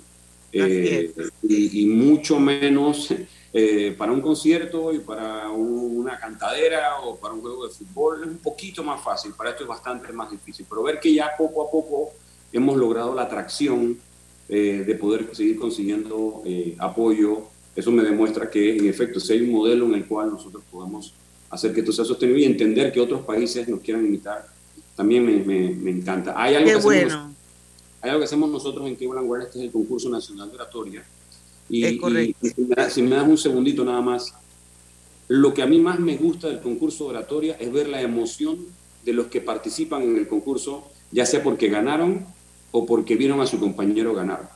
[0.51, 3.13] y, y, mucho menos
[3.55, 8.27] eh, para un concierto y para una cantadera o para un juego de fútbol es
[8.27, 11.67] un poquito más fácil, para esto es bastante más difícil, pero ver que ya poco
[11.67, 12.13] a poco
[12.51, 13.99] hemos logrado la atracción
[14.49, 17.43] eh, de poder seguir consiguiendo eh, apoyo,
[17.75, 21.13] eso me demuestra que en efecto si hay un modelo en el cual nosotros podemos
[21.51, 24.47] hacer que esto sea sostenible y entender que otros países nos quieran imitar,
[24.95, 26.33] también me, me, encanta.
[26.35, 27.07] Hay algo, que bueno.
[27.07, 27.35] hacemos,
[28.01, 31.05] hay algo que hacemos nosotros en Cleveland World, este es el concurso nacional de oratoria,
[31.69, 31.83] y,
[32.89, 34.33] si, me das, un segundito nada más,
[35.27, 38.57] lo que a mí más me gusta del concurso de oratoria es ver la emoción
[39.03, 42.25] de los que participan en el concurso, ya sea porque ganaron
[42.71, 44.49] o porque vieron a su compañero ganar.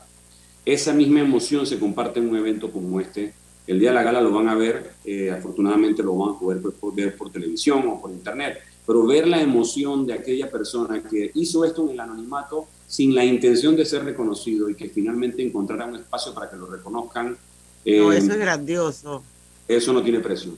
[0.66, 3.34] Esa misma emoción se comparte en un evento como este.
[3.66, 6.62] El día de la gala lo van a ver, eh, afortunadamente lo van a poder
[6.94, 11.66] ver por televisión o por internet, pero ver la emoción de aquella persona que hizo
[11.66, 15.98] esto en el anonimato sin la intención de ser reconocido y que finalmente encontrara un
[15.98, 17.32] espacio para que lo reconozcan.
[17.32, 17.38] no,
[17.84, 19.24] eh, eso es grandioso.
[19.68, 20.54] Eso no tiene precio.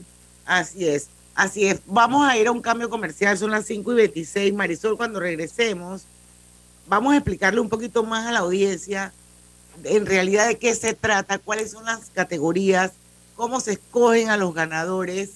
[0.46, 1.80] Así es, así es.
[1.86, 4.54] Vamos a ir a un cambio comercial, son las 5 y 26.
[4.54, 6.02] Marisol, cuando regresemos,
[6.88, 9.12] vamos a explicarle un poquito más a la audiencia
[9.82, 12.92] en realidad de qué se trata, cuáles son las categorías,
[13.34, 15.30] cómo se escogen a los ganadores,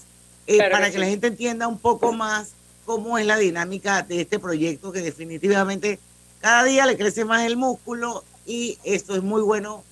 [0.46, 2.52] eh, para que la gente entienda un poco más
[2.84, 5.98] cómo es la dinámica de este proyecto que definitivamente
[6.40, 9.82] cada día le crece más el músculo y esto es muy bueno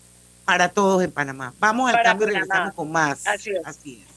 [0.44, 1.54] para todos en Panamá.
[1.58, 3.26] Vamos al cambio y regresamos con más.
[3.26, 3.60] Así es.
[3.64, 4.12] Así es.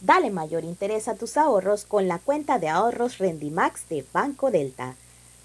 [0.00, 4.94] Dale mayor interés a tus ahorros con la cuenta de ahorros Rendimax de Banco Delta.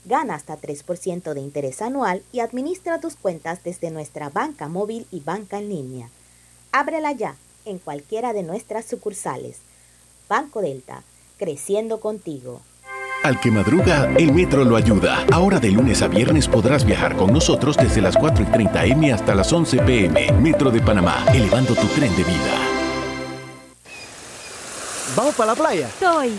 [0.06, 5.20] Gana hasta 3% de interés anual y administra tus cuentas desde nuestra banca móvil y
[5.20, 6.10] banca en línea.
[6.72, 9.58] Ábrela ya en cualquiera de nuestras sucursales.
[10.30, 11.04] Banco Delta,
[11.38, 12.62] creciendo contigo.
[13.24, 15.26] Al que madruga, el metro lo ayuda.
[15.32, 19.12] Ahora de lunes a viernes podrás viajar con nosotros desde las 4 y 30 M
[19.12, 20.32] hasta las 11 PM.
[20.34, 22.76] Metro de Panamá, elevando tu tren de vida.
[25.16, 25.90] ¿Vamos para la playa?
[26.00, 26.34] Soy.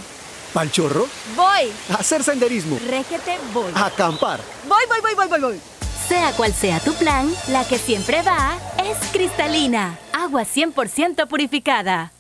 [0.53, 1.07] ¿Pal chorro?
[1.35, 1.73] Voy.
[1.91, 2.79] A hacer senderismo.
[2.89, 3.73] Régete, voy.
[3.75, 4.39] A acampar.
[4.69, 5.76] Voy, voy, voy, voy, voy, voy.
[6.09, 9.99] Sea cual sea tu plan, la que siempre va es cristalina.
[10.13, 12.13] Agua 100% purificada.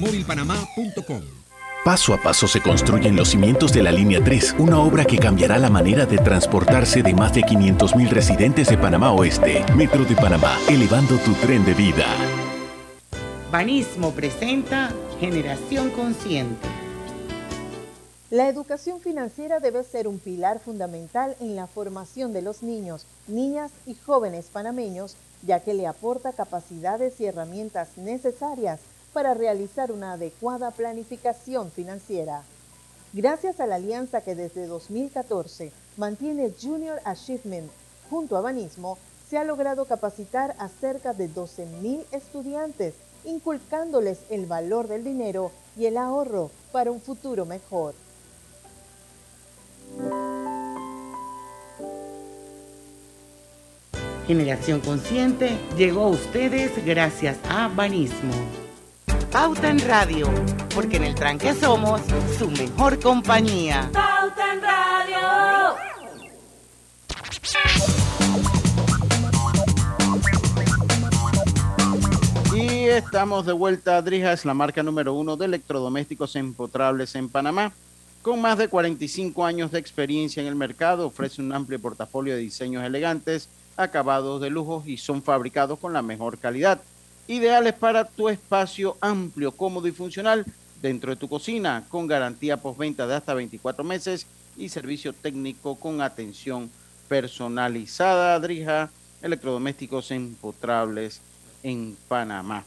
[0.00, 1.22] móvilpanamá.com.
[1.84, 5.56] Paso a paso se construyen los cimientos de la Línea 3, una obra que cambiará
[5.56, 9.64] la manera de transportarse de más de 500.000 residentes de Panamá Oeste.
[9.74, 12.04] Metro de Panamá, elevando tu tren de vida.
[13.50, 16.68] Banismo presenta Generación Consciente.
[18.28, 23.72] La educación financiera debe ser un pilar fundamental en la formación de los niños, niñas
[23.86, 28.80] y jóvenes panameños, ya que le aporta capacidades y herramientas necesarias
[29.12, 32.42] para realizar una adecuada planificación financiera.
[33.12, 37.70] Gracias a la alianza que desde 2014 mantiene Junior Achievement
[38.08, 42.94] junto a Banismo, se ha logrado capacitar a cerca de 12.000 estudiantes,
[43.24, 47.94] inculcándoles el valor del dinero y el ahorro para un futuro mejor.
[54.26, 58.59] Generación Consciente llegó a ustedes gracias a Banismo.
[59.32, 60.28] Pauta en Radio,
[60.74, 62.00] porque en el tranque somos
[62.36, 63.88] su mejor compañía.
[63.92, 65.76] Pauta en Radio.
[72.56, 74.02] Y estamos de vuelta.
[74.02, 77.72] Drija es la marca número uno de electrodomésticos empotrables en Panamá.
[78.22, 82.40] Con más de 45 años de experiencia en el mercado, ofrece un amplio portafolio de
[82.40, 86.82] diseños elegantes, acabados de lujo y son fabricados con la mejor calidad
[87.30, 90.44] ideales para tu espacio amplio, cómodo y funcional
[90.82, 96.00] dentro de tu cocina, con garantía postventa de hasta 24 meses y servicio técnico con
[96.00, 96.68] atención
[97.08, 98.40] personalizada.
[98.40, 98.90] Drija,
[99.22, 101.20] electrodomésticos empotrables
[101.62, 102.64] en Panamá.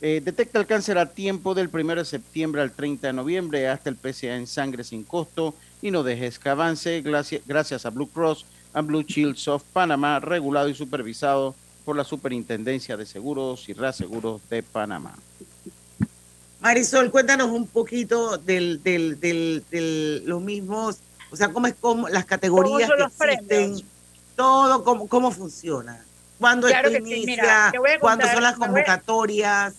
[0.00, 3.90] Eh, detecta el cáncer a tiempo del 1 de septiembre al 30 de noviembre hasta
[3.90, 8.46] el PCA en sangre sin costo y no dejes que avance gracias, a Blue Cross
[8.72, 14.40] and Blue Shields of Panamá, regulado y supervisado por la Superintendencia de Seguros y Reaseguros
[14.48, 15.14] de Panamá.
[16.60, 20.98] Marisol, cuéntanos un poquito del, del, del, los mismos,
[21.30, 23.82] o sea, cómo es como las categorías que existen,
[24.36, 26.04] todo cómo, cómo funciona,
[26.38, 29.74] cuándo claro inicia, cuándo son las convocatorias.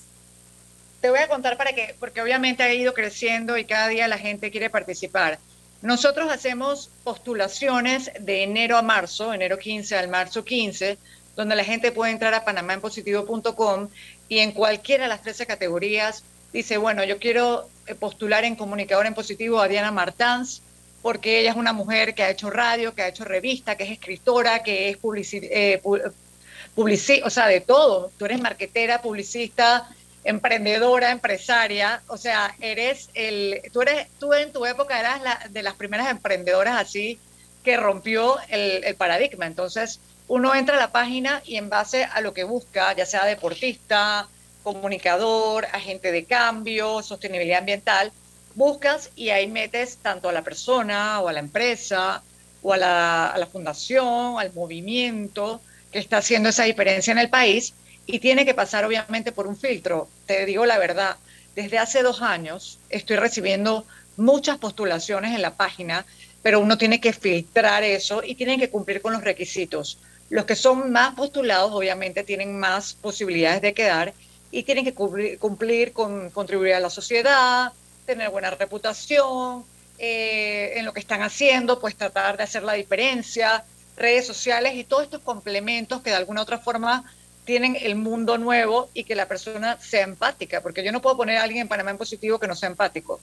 [1.02, 4.18] Te voy a contar para que, porque obviamente ha ido creciendo y cada día la
[4.18, 5.40] gente quiere participar.
[5.82, 10.98] Nosotros hacemos postulaciones de enero a marzo, enero 15 al marzo 15,
[11.36, 13.88] donde la gente puede entrar a panamaenpositivo.com
[14.28, 19.06] y en cualquiera de las 13 categorías dice, bueno, yo quiero eh, postular en comunicador
[19.06, 20.62] en positivo a Diana Martans,
[21.02, 23.91] porque ella es una mujer que ha hecho radio, que ha hecho revista, que es
[23.91, 28.12] escritora, que es publici eh, o sea, de todo.
[28.17, 29.89] Tú eres marquetera, publicista,
[30.24, 35.63] emprendedora, empresaria, o sea, eres el, tú eres, tú en tu época eras la, de
[35.63, 37.17] las primeras emprendedoras así
[37.63, 39.46] que rompió el paradigma.
[39.46, 40.00] Entonces,
[40.34, 44.30] uno entra a la página y en base a lo que busca, ya sea deportista,
[44.63, 48.13] comunicador, agente de cambio, sostenibilidad ambiental,
[48.56, 52.24] buscas y ahí metes tanto a la persona o a la empresa
[52.62, 55.60] o a la, fundación, al movimiento
[55.91, 57.74] que está haciendo esa diferencia en el país
[58.06, 60.08] y tiene que pasar obviamente por un filtro.
[60.28, 61.17] Te digo la verdad,
[61.58, 66.06] desde hace dos años estoy recibiendo muchas postulaciones en la página,
[66.41, 69.98] pero uno tiene que filtrar eso y tiene que cumplir con los requisitos.
[70.32, 74.13] Los que son más postulados, obviamente, tienen más posibilidades de quedar
[74.50, 77.74] y tienen que cumplir, con contribuir a la sociedad,
[78.06, 79.65] tener buena reputación,
[80.00, 83.65] eh, en lo que están haciendo, pues tratar de hacer la diferencia,
[83.98, 87.04] redes sociales y todos estos complementos que de alguna otra forma
[87.44, 91.39] tienen el mundo nuevo y que la persona sea empática, porque yo no puedo poner
[91.39, 93.20] a alguien en Panamá en positivo que no sea empático.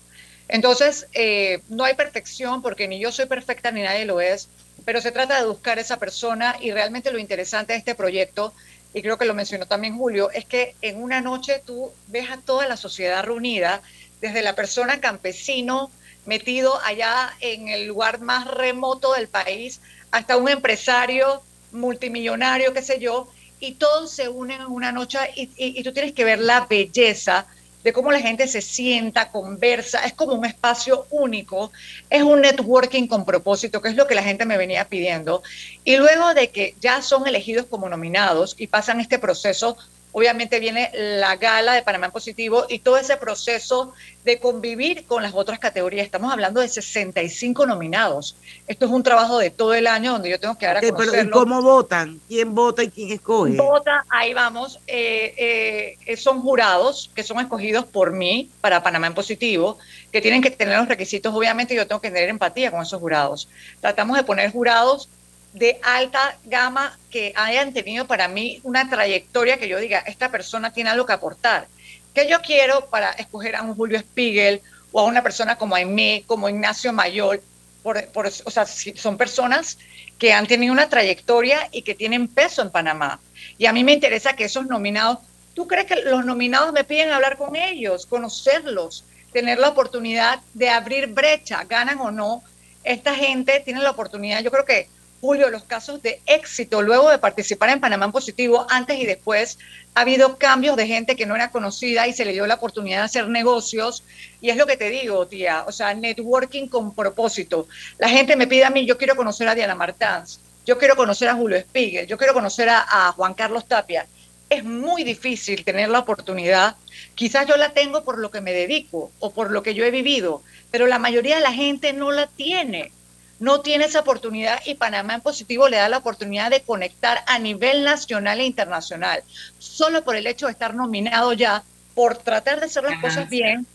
[0.46, 4.50] Entonces, eh, no hay perfección porque ni yo soy perfecta ni nadie lo es,
[4.88, 8.54] pero se trata de buscar esa persona y realmente lo interesante de este proyecto,
[8.94, 12.38] y creo que lo mencionó también Julio, es que en una noche tú ves a
[12.38, 13.82] toda la sociedad reunida,
[14.22, 15.90] desde la persona campesino
[16.24, 22.98] metido allá en el lugar más remoto del país, hasta un empresario multimillonario, qué sé
[22.98, 23.28] yo,
[23.60, 27.46] y todos se unen en una noche y, y tú tienes que ver la belleza
[27.82, 31.70] de cómo la gente se sienta, conversa, es como un espacio único,
[32.10, 35.42] es un networking con propósito, que es lo que la gente me venía pidiendo.
[35.84, 39.76] Y luego de que ya son elegidos como nominados y pasan este proceso
[40.12, 43.92] obviamente viene la gala de Panamá en Positivo y todo ese proceso
[44.24, 46.04] de convivir con las otras categorías.
[46.04, 48.36] Estamos hablando de 65 nominados.
[48.66, 51.32] Esto es un trabajo de todo el año donde yo tengo que dar a conocerlo.
[51.32, 52.20] ¿Cómo votan?
[52.28, 53.52] ¿Quién vota y quién escoge?
[53.52, 54.80] Vota, ahí vamos.
[54.86, 59.78] Eh, eh, son jurados que son escogidos por mí para Panamá en Positivo,
[60.12, 61.34] que tienen que tener los requisitos.
[61.34, 63.48] Obviamente yo tengo que tener empatía con esos jurados.
[63.80, 65.08] Tratamos de poner jurados
[65.52, 70.72] de alta gama que hayan tenido para mí una trayectoria que yo diga, esta persona
[70.72, 71.68] tiene algo que aportar.
[72.14, 74.60] ¿Qué yo quiero para escoger a un Julio Spiegel
[74.92, 77.42] o a una persona como Aimé, como Ignacio Mayor?
[77.82, 79.78] Por, por, o sea, son personas
[80.18, 83.20] que han tenido una trayectoria y que tienen peso en Panamá.
[83.56, 85.18] Y a mí me interesa que esos nominados,
[85.54, 90.70] ¿tú crees que los nominados me piden hablar con ellos, conocerlos, tener la oportunidad de
[90.70, 92.42] abrir brecha, ganan o no?
[92.82, 94.88] Esta gente tiene la oportunidad, yo creo que
[95.20, 99.58] Julio, los casos de éxito luego de participar en Panamá Positivo, antes y después,
[99.94, 102.98] ha habido cambios de gente que no era conocida y se le dio la oportunidad
[102.98, 104.04] de hacer negocios.
[104.40, 107.66] Y es lo que te digo, tía, o sea, networking con propósito.
[107.98, 111.28] La gente me pide a mí, yo quiero conocer a Diana Martans, yo quiero conocer
[111.28, 114.06] a Julio Spiegel, yo quiero conocer a, a Juan Carlos Tapia.
[114.48, 116.76] Es muy difícil tener la oportunidad.
[117.16, 119.90] Quizás yo la tengo por lo que me dedico o por lo que yo he
[119.90, 122.92] vivido, pero la mayoría de la gente no la tiene
[123.40, 127.38] no tiene esa oportunidad y Panamá en positivo le da la oportunidad de conectar a
[127.38, 129.22] nivel nacional e internacional.
[129.58, 131.62] Solo por el hecho de estar nominado ya,
[131.94, 133.66] por tratar de hacer las cosas bien,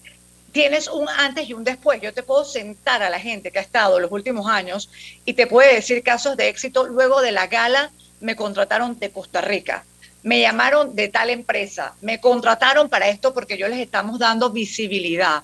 [0.51, 2.01] tienes un antes y un después.
[2.01, 4.89] Yo te puedo sentar a la gente que ha estado los últimos años
[5.26, 6.86] y te puede decir casos de éxito.
[6.86, 9.86] Luego de la gala me contrataron de Costa Rica.
[10.24, 15.43] Me llamaron de tal empresa, me contrataron para esto porque yo les estamos dando visibilidad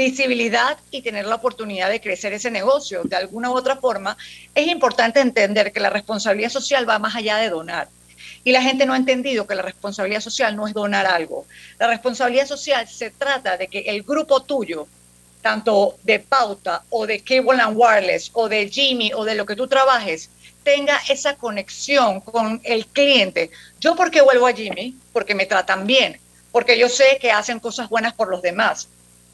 [0.00, 3.02] visibilidad y tener la oportunidad de crecer ese negocio.
[3.04, 4.16] De alguna u otra forma,
[4.54, 7.88] es importante entender que la responsabilidad social va más allá de donar.
[8.42, 11.44] Y la gente no ha entendido que la responsabilidad social no es donar algo.
[11.78, 14.88] La responsabilidad social se trata de que el grupo tuyo,
[15.42, 19.56] tanto de Pauta o de Cable and Wireless o de Jimmy o de lo que
[19.56, 20.30] tú trabajes,
[20.62, 23.50] tenga esa conexión con el cliente.
[23.80, 26.18] Yo porque vuelvo a Jimmy, porque me tratan bien,
[26.52, 28.88] porque yo sé que hacen cosas buenas por los demás,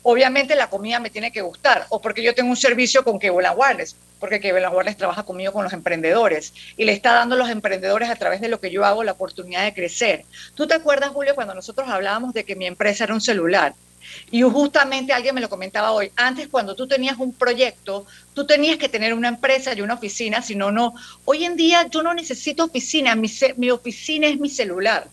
[0.09, 3.41] obviamente la comida me tiene que gustar, o porque yo tengo un servicio con Kevin
[3.57, 7.51] Wireless, porque Kevin Wireless trabaja conmigo con los emprendedores y le está dando a los
[7.51, 10.25] emprendedores a través de lo que yo hago la oportunidad de crecer.
[10.55, 13.75] ¿Tú te acuerdas, Julio, cuando nosotros hablábamos de que mi empresa era un celular?
[14.31, 18.79] Y justamente alguien me lo comentaba hoy, antes cuando tú tenías un proyecto, tú tenías
[18.79, 20.95] que tener una empresa y una oficina, si no, no.
[21.25, 25.09] Hoy en día yo no necesito oficina, mi, mi oficina es mi celular.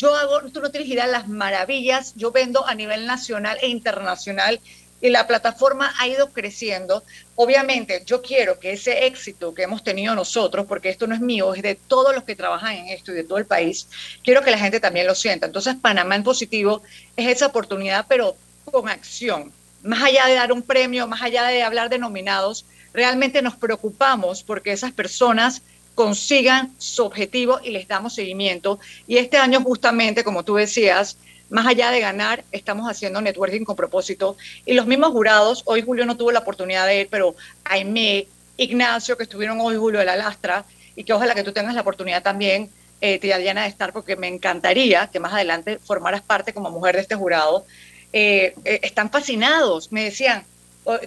[0.00, 4.58] Yo hago, tú no tienes idea las maravillas, yo vendo a nivel nacional e internacional
[5.02, 7.04] y la plataforma ha ido creciendo.
[7.34, 11.52] Obviamente, yo quiero que ese éxito que hemos tenido nosotros, porque esto no es mío,
[11.54, 13.88] es de todos los que trabajan en esto y de todo el país,
[14.24, 15.44] quiero que la gente también lo sienta.
[15.44, 16.80] Entonces, Panamá en positivo
[17.14, 19.52] es esa oportunidad, pero con acción.
[19.82, 24.42] Más allá de dar un premio, más allá de hablar de nominados, realmente nos preocupamos
[24.44, 25.60] porque esas personas
[26.00, 28.80] consigan su objetivo y les damos seguimiento.
[29.06, 31.18] Y este año justamente, como tú decías,
[31.50, 34.38] más allá de ganar, estamos haciendo networking con propósito.
[34.64, 37.34] Y los mismos jurados, hoy Julio no tuvo la oportunidad de ir, pero
[37.64, 40.64] Aime, Ignacio, que estuvieron hoy Julio de la Lastra,
[40.96, 42.70] y que ojalá que tú tengas la oportunidad también,
[43.02, 46.94] eh, tía Diana, de estar, porque me encantaría que más adelante formaras parte como mujer
[46.94, 47.66] de este jurado.
[48.14, 50.46] Eh, eh, están fascinados, me decían,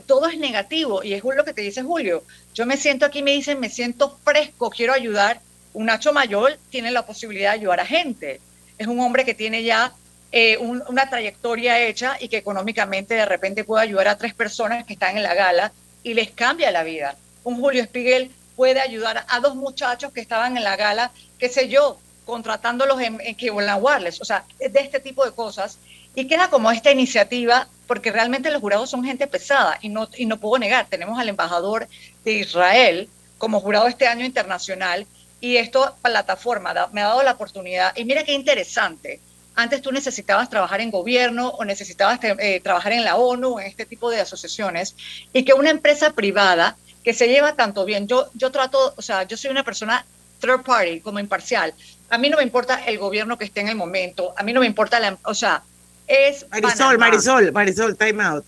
[0.06, 2.24] todo es negativo y es lo que te dice Julio.
[2.54, 5.42] Yo me siento aquí, me dicen, me siento fresco, quiero ayudar.
[5.74, 8.40] Un Nacho Mayor tiene la posibilidad de ayudar a gente.
[8.78, 9.94] Es un hombre que tiene ya
[10.32, 14.94] eh, una trayectoria hecha y que económicamente de repente puede ayudar a tres personas que
[14.94, 15.74] están en la gala
[16.04, 17.16] y les cambia la vida.
[17.44, 21.70] Un Julio Espiguel puede ayudar a dos muchachos que estaban en la gala, qué sé
[21.70, 23.36] yo, contratándolos en, en
[23.82, 25.78] Wireless, o sea, de este tipo de cosas.
[26.16, 30.26] Y queda como esta iniciativa, porque realmente los jurados son gente pesada y no, y
[30.26, 31.88] no puedo negar, tenemos al embajador
[32.24, 35.08] de Israel como jurado este año internacional
[35.42, 37.94] y esto plataforma me ha dado la oportunidad.
[37.98, 39.20] Y mira qué interesante.
[39.56, 43.86] Antes tú necesitabas trabajar en gobierno o necesitabas eh, trabajar en la ONU, en este
[43.86, 44.96] tipo de asociaciones,
[45.34, 49.24] y que una empresa privada que se lleva tanto bien, yo, yo trato, o sea,
[49.24, 50.06] yo soy una persona
[50.40, 51.74] third party, como imparcial.
[52.10, 54.62] A mí no me importa el gobierno que esté en el momento, a mí no
[54.62, 55.64] me importa la, o sea,
[56.08, 58.46] es Marisol, Marisol, Marisol, time out.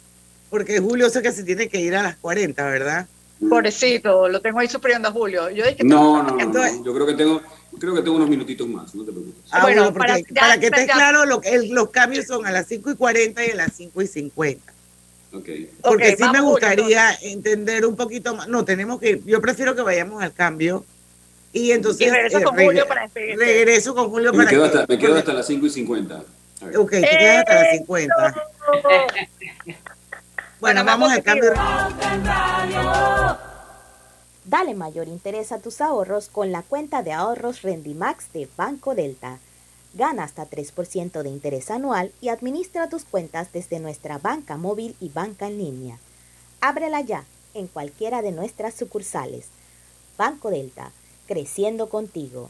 [0.50, 3.08] Porque Julio sé que se tiene que ir a las 40, ¿verdad?
[3.50, 5.50] Pobrecito, lo tengo ahí sufriendo a Julio.
[5.50, 7.42] Yo no, no, no, yo creo que tengo
[7.80, 9.44] creo que tengo unos minutitos más, no te preocupes.
[9.52, 13.46] Ah, bueno, para, que esté claro, lo, los cambios son a las 5 y 40
[13.46, 14.74] y a las 5 y 50.
[15.34, 15.70] Okay.
[15.82, 18.48] Porque sí me gustaría entender un poquito más.
[18.48, 20.86] No, tenemos que, yo prefiero que vayamos al cambio
[21.52, 22.10] Y entonces.
[22.10, 23.44] regreso con Julio para despedirte.
[23.44, 26.24] Regreso con Julio me para quedo hasta, me quedo hasta las 5 y 50.
[26.78, 28.36] Ok, te quedas hasta las 50.
[30.60, 31.54] bueno, vamos al cambio.
[34.46, 39.40] Dale mayor interés a tus ahorros con la cuenta de ahorros Rendimax de Banco Delta.
[39.94, 45.10] Gana hasta 3% de interés anual y administra tus cuentas desde nuestra banca móvil y
[45.10, 45.98] banca en línea.
[46.62, 49.48] Ábrela ya en cualquiera de nuestras sucursales.
[50.18, 50.92] Banco Delta,
[51.28, 52.50] creciendo contigo.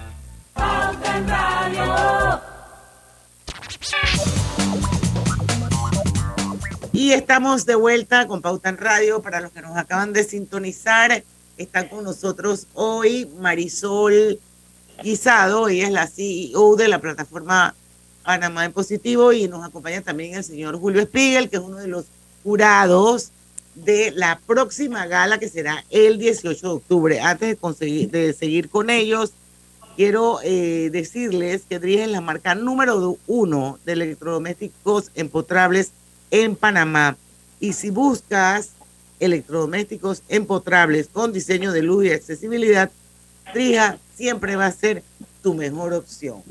[6.93, 9.21] Y estamos de vuelta con Pauta en Radio.
[9.21, 11.23] Para los que nos acaban de sintonizar,
[11.57, 14.39] están con nosotros hoy Marisol
[15.01, 15.67] Guisado.
[15.67, 17.75] Ella es la CEO de la plataforma
[18.23, 21.87] Panamá en Positivo y nos acompaña también el señor Julio Spiegel, que es uno de
[21.87, 22.05] los
[22.43, 23.31] jurados
[23.75, 27.19] de la próxima gala que será el 18 de octubre.
[27.19, 29.31] Antes de seguir con ellos,
[29.95, 35.91] quiero eh, decirles que Dries es la marca número uno de electrodomésticos empotrables
[36.31, 37.17] en Panamá.
[37.59, 38.71] Y si buscas
[39.19, 42.91] electrodomésticos empotrables con diseño de luz y accesibilidad,
[43.53, 45.03] Drija siempre va a ser
[45.43, 46.43] tu mejor opción.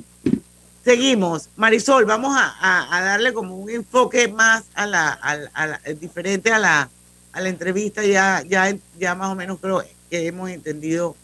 [0.84, 1.48] Seguimos.
[1.56, 5.18] Marisol, vamos a, darle como un enfoque más a la,
[5.54, 6.90] la diferente a la,
[7.32, 8.04] a la entrevista.
[8.04, 11.16] Ya, ya, ya más o menos creo que hemos entendido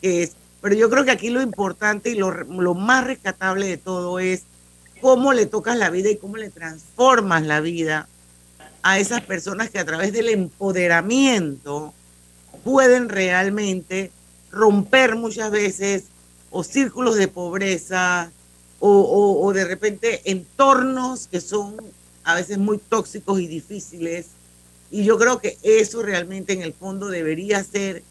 [0.00, 0.36] que es.
[0.64, 4.44] Pero yo creo que aquí lo importante y lo, más rescatable de todo es
[5.02, 8.08] cómo le tocas la vida y cómo le transformas la vida
[8.82, 11.92] a esas personas que a través del empoderamiento
[12.64, 14.10] pueden realmente
[14.50, 16.04] romper muchas veces
[16.50, 18.32] o círculos de pobreza
[18.80, 21.76] o, o, o, de repente entornos que son
[22.22, 24.28] a veces muy tóxicos y difíciles.
[24.90, 28.02] Y yo creo que eso realmente en el fondo debería ser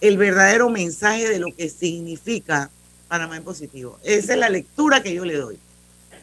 [0.00, 2.70] el verdadero mensaje de lo que significa
[3.08, 3.98] Panamá en positivo.
[4.04, 5.58] Esa es la lectura que yo le doy.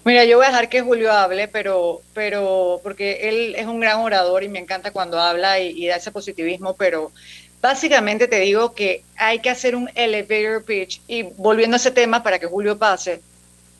[0.04, 4.00] Mira, yo voy a dejar que Julio hable, pero, pero porque él es un gran
[4.00, 7.12] orador y me encanta cuando habla y, y da ese positivismo, pero
[7.60, 12.22] básicamente te digo que hay que hacer un elevator pitch y volviendo a ese tema
[12.22, 13.22] para que Julio pase,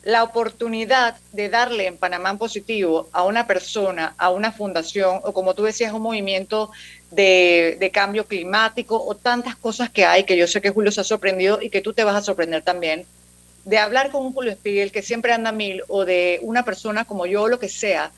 [0.02, 5.32] la oportunidad de darle en Panamá en positivo a una persona, a una fundación o
[5.32, 6.70] como tú decías, un movimiento
[7.10, 11.00] de, de, cambio climático o tantas cosas que hay que yo sé que Julio se
[11.00, 13.06] ha sorprendido y que tú te vas a sorprender también.
[13.64, 17.26] De hablar con un Julio Spiegel que siempre anda mil o de una persona como
[17.26, 18.12] yo, lo que sea,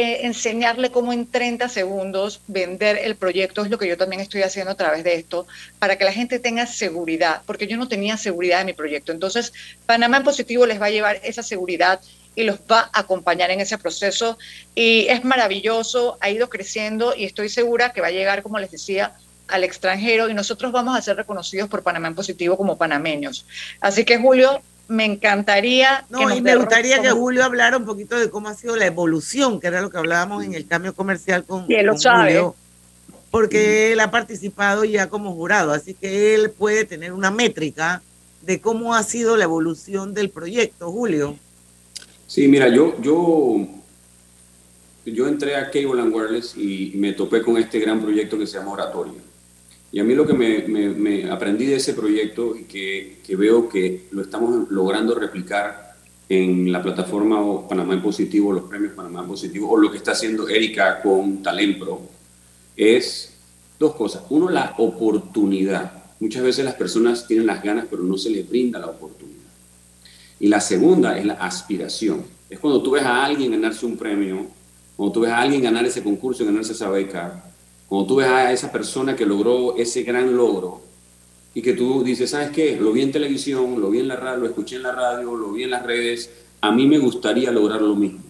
[0.00, 4.42] eh, enseñarle cómo en 30 segundos vender el proyecto es lo que yo también estoy
[4.42, 5.46] haciendo a través de esto,
[5.80, 9.10] para que la gente tenga seguridad, porque yo no tenía seguridad en mi proyecto.
[9.10, 9.52] Entonces,
[9.86, 12.00] Panamá en positivo les va a llevar esa seguridad
[12.34, 14.38] y los va a acompañar en ese proceso.
[14.74, 18.70] Y es maravilloso, ha ido creciendo y estoy segura que va a llegar, como les
[18.70, 19.14] decía,
[19.48, 23.46] al extranjero y nosotros vamos a ser reconocidos por Panamá en positivo como panameños.
[23.80, 26.04] Así que Julio, me encantaría.
[26.08, 29.60] No, y me gustaría que Julio hablara un poquito de cómo ha sido la evolución,
[29.60, 32.54] que era lo que hablábamos en el cambio comercial con, Julio,
[33.30, 38.02] porque él ha participado ya como jurado, así que él puede tener una métrica
[38.42, 41.36] de cómo ha sido la evolución del proyecto, Julio.
[42.28, 43.66] Sí, mira, yo, yo,
[45.06, 48.58] yo entré a Cable and Wireless y me topé con este gran proyecto que se
[48.58, 49.14] llama Oratoria.
[49.90, 54.20] Y a mí lo que me, aprendí de ese proyecto y que, veo que lo
[54.20, 55.96] estamos logrando replicar
[56.28, 60.12] en la plataforma Panamá en Positivo, los premios Panamá en Positivo, o lo que está
[60.12, 62.02] haciendo Erika con Talempro,
[62.76, 63.32] es
[63.78, 64.24] dos cosas.
[64.28, 66.04] Uno, la oportunidad.
[66.20, 69.47] Muchas veces las personas tienen las ganas, pero no se les brinda la oportunidad.
[70.40, 72.24] Y la segunda es la aspiración.
[72.48, 74.46] Es cuando tú ves a alguien ganarse un premio,
[74.96, 77.44] cuando tú ves a alguien ganar ese concurso, ganarse esa beca,
[77.88, 80.80] cuando tú ves a esa persona que logró ese gran logro
[81.54, 82.76] y que tú dices, ¿sabes qué?
[82.76, 85.52] Lo vi en televisión, lo vi en la radio, lo escuché en la radio, lo
[85.52, 86.30] vi en las redes,
[86.60, 88.20] a mí me gustaría lograr lo mismo.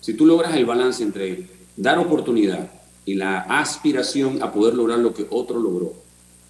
[0.00, 2.70] Si tú logras el balance entre dar oportunidad
[3.04, 5.92] y la aspiración a poder lograr lo que otro logró,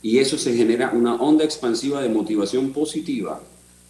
[0.03, 3.41] y eso se genera una onda expansiva de motivación positiva,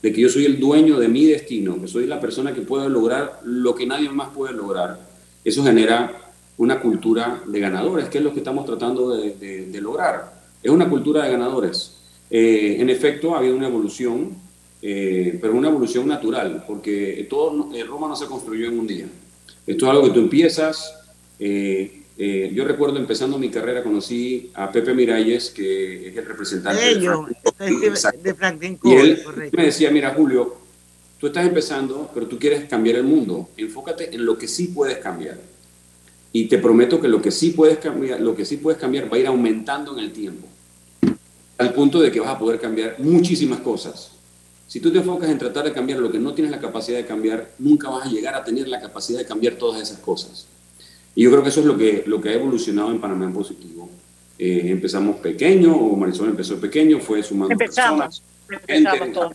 [0.02, 2.88] de que yo soy el dueño de mi destino, que soy la persona que puede
[2.88, 4.98] lograr lo que nadie más puede lograr,
[5.44, 6.28] eso genera
[6.58, 10.42] una cultura de ganadores, que es lo que estamos tratando de, lograr.
[10.62, 11.96] Es una cultura de ganadores.
[12.30, 14.36] Eh, en efecto, ha habido una evolución,
[14.82, 19.06] eh, pero una evolución natural, porque todo eh, Roma no se construyó en un día.
[19.66, 20.94] Esto es algo que tú empiezas.
[22.18, 28.78] Yo recuerdo empezando mi carrera, conocí a Pepe Miralles, que es el representante de, Franklin,
[28.82, 30.56] Y él me decía, mira Julio,
[31.20, 33.50] tú estás empezando, pero tú quieres cambiar el mundo.
[33.56, 35.38] Enfócate en lo que sí puedes cambiar.
[36.32, 39.16] Y te prometo que lo que sí puedes cambiar, lo que sí puedes cambiar va
[39.16, 40.48] a ir aumentando en el tiempo,
[41.56, 44.10] al punto de que vas a poder cambiar muchísimas cosas.
[44.66, 47.06] Si tú te enfocas en tratar de cambiar lo que no tienes la capacidad de
[47.06, 50.47] cambiar, nunca vas a llegar a tener la capacidad de cambiar todas esas cosas.
[51.18, 53.32] Y yo creo que eso es lo que, lo que ha evolucionado en Panamá en
[53.32, 53.90] positivo.
[54.38, 59.34] Eh, empezamos pequeño, o Marisol empezó pequeño, fue sumando empezamos, personas, empezamos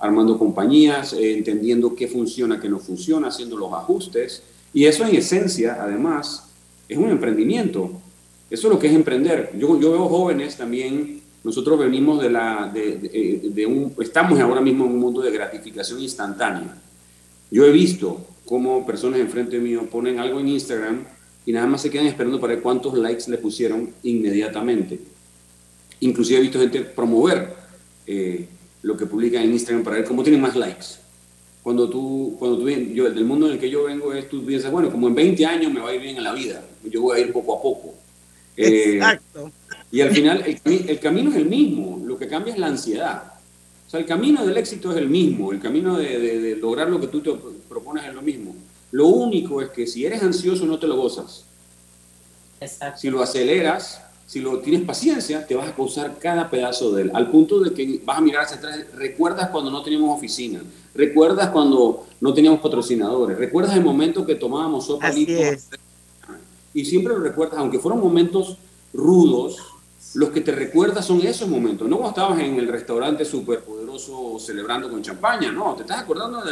[0.00, 4.42] armando compañías, eh, entendiendo qué funciona, qué no funciona, haciendo los ajustes
[4.74, 6.48] y eso en esencia, además,
[6.88, 7.92] es un emprendimiento.
[8.50, 9.52] Eso es lo que es emprender.
[9.56, 14.84] Yo, yo veo jóvenes también, nosotros venimos de la, de, de, un, estamos ahora mismo
[14.86, 16.76] en un mundo de gratificación instantánea.
[17.52, 21.06] Yo he visto cómo personas enfrente mío ponen algo en Instagram
[21.46, 25.00] y nada más se quedan esperando para ver cuántos likes le pusieron inmediatamente.
[26.00, 27.54] Inclusive he visto gente promover
[28.06, 28.46] eh,
[28.82, 30.84] lo que publican en Instagram para ver cómo tienen más likes
[31.62, 34.70] cuando tú, cuando tú, yo, del mundo en el que yo vengo es, tú piensas,
[34.70, 37.18] bueno, como en 20 años me va a ir bien en la vida, yo voy
[37.18, 37.94] a ir poco a poco.
[38.54, 39.50] Eh, Exacto.
[39.90, 43.32] y al final el, el, camino es el mismo, lo que cambia es la ansiedad.
[43.92, 46.98] O sea, el camino del éxito es el mismo, el camino de, de, lograr lo
[46.98, 47.30] que tú te
[47.68, 48.54] propones es lo mismo.
[48.90, 51.44] Lo único es que si eres ansioso no te lo gozas.
[52.58, 52.98] Exacto.
[52.98, 57.10] Si lo aceleras, si lo tienes paciencia, te vas a gozar cada pedazo de él,
[57.12, 58.80] al punto de que vas a mirar hacia atrás.
[58.96, 60.62] ¿Recuerdas cuando no teníamos oficina?
[60.94, 63.36] ¿Recuerdas cuando no teníamos patrocinadores?
[63.36, 65.12] ¿Recuerdas el momento que tomábamos sopa
[66.72, 68.56] Y siempre lo recuerdas, aunque fueron momentos
[68.94, 69.58] rudos,
[70.14, 71.88] los que te recuerdas son esos momentos.
[71.88, 73.24] No cuando estabas en el restaurante
[73.98, 76.42] celebrando con champaña, no, te estás acordando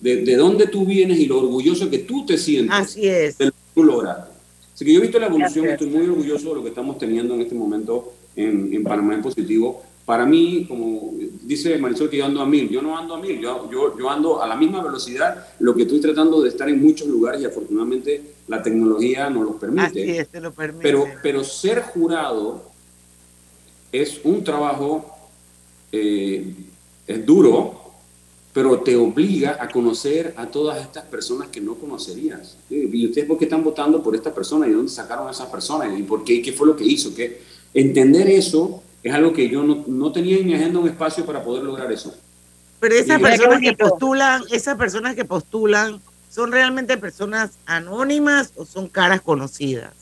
[0.00, 2.74] de, de, dónde tú vienes y lo orgulloso que tú te sientes.
[2.74, 3.38] Así es.
[3.38, 4.32] De lo que tú lograste.
[4.74, 7.34] Así que yo he visto la evolución, estoy muy orgulloso de lo que estamos teniendo
[7.34, 12.24] en este momento en, en Panamá en positivo para mí, como dice Marisol, que yo
[12.24, 14.82] ando a mil, yo no ando a mil, yo, yo, yo, ando a la misma
[14.82, 19.44] velocidad, lo que estoy tratando de estar en muchos lugares y afortunadamente la tecnología nos
[19.44, 20.18] lo permite.
[20.18, 20.82] Así lo permite.
[20.82, 22.62] Pero, pero ser jurado
[23.92, 25.14] es un trabajo,
[25.92, 26.54] eh,
[27.08, 27.74] es duro,
[28.52, 32.56] pero te obliga a conocer a todas estas personas que no conocerías.
[32.68, 34.68] ¿Y ustedes por qué están votando por esta persona?
[34.68, 35.98] ¿Y dónde sacaron a esa persona?
[35.98, 36.42] ¿Y por qué?
[36.42, 37.14] ¿Qué fue lo que hizo?
[37.14, 37.40] ¿Qué?
[37.72, 41.42] Entender eso es algo que yo no, no tenía en mi agenda un espacio para
[41.42, 42.14] poder lograr eso.
[42.80, 46.00] Pero esas personas que postulan, esas personas que postulan,
[46.30, 49.92] ¿son realmente personas anónimas o son caras conocidas?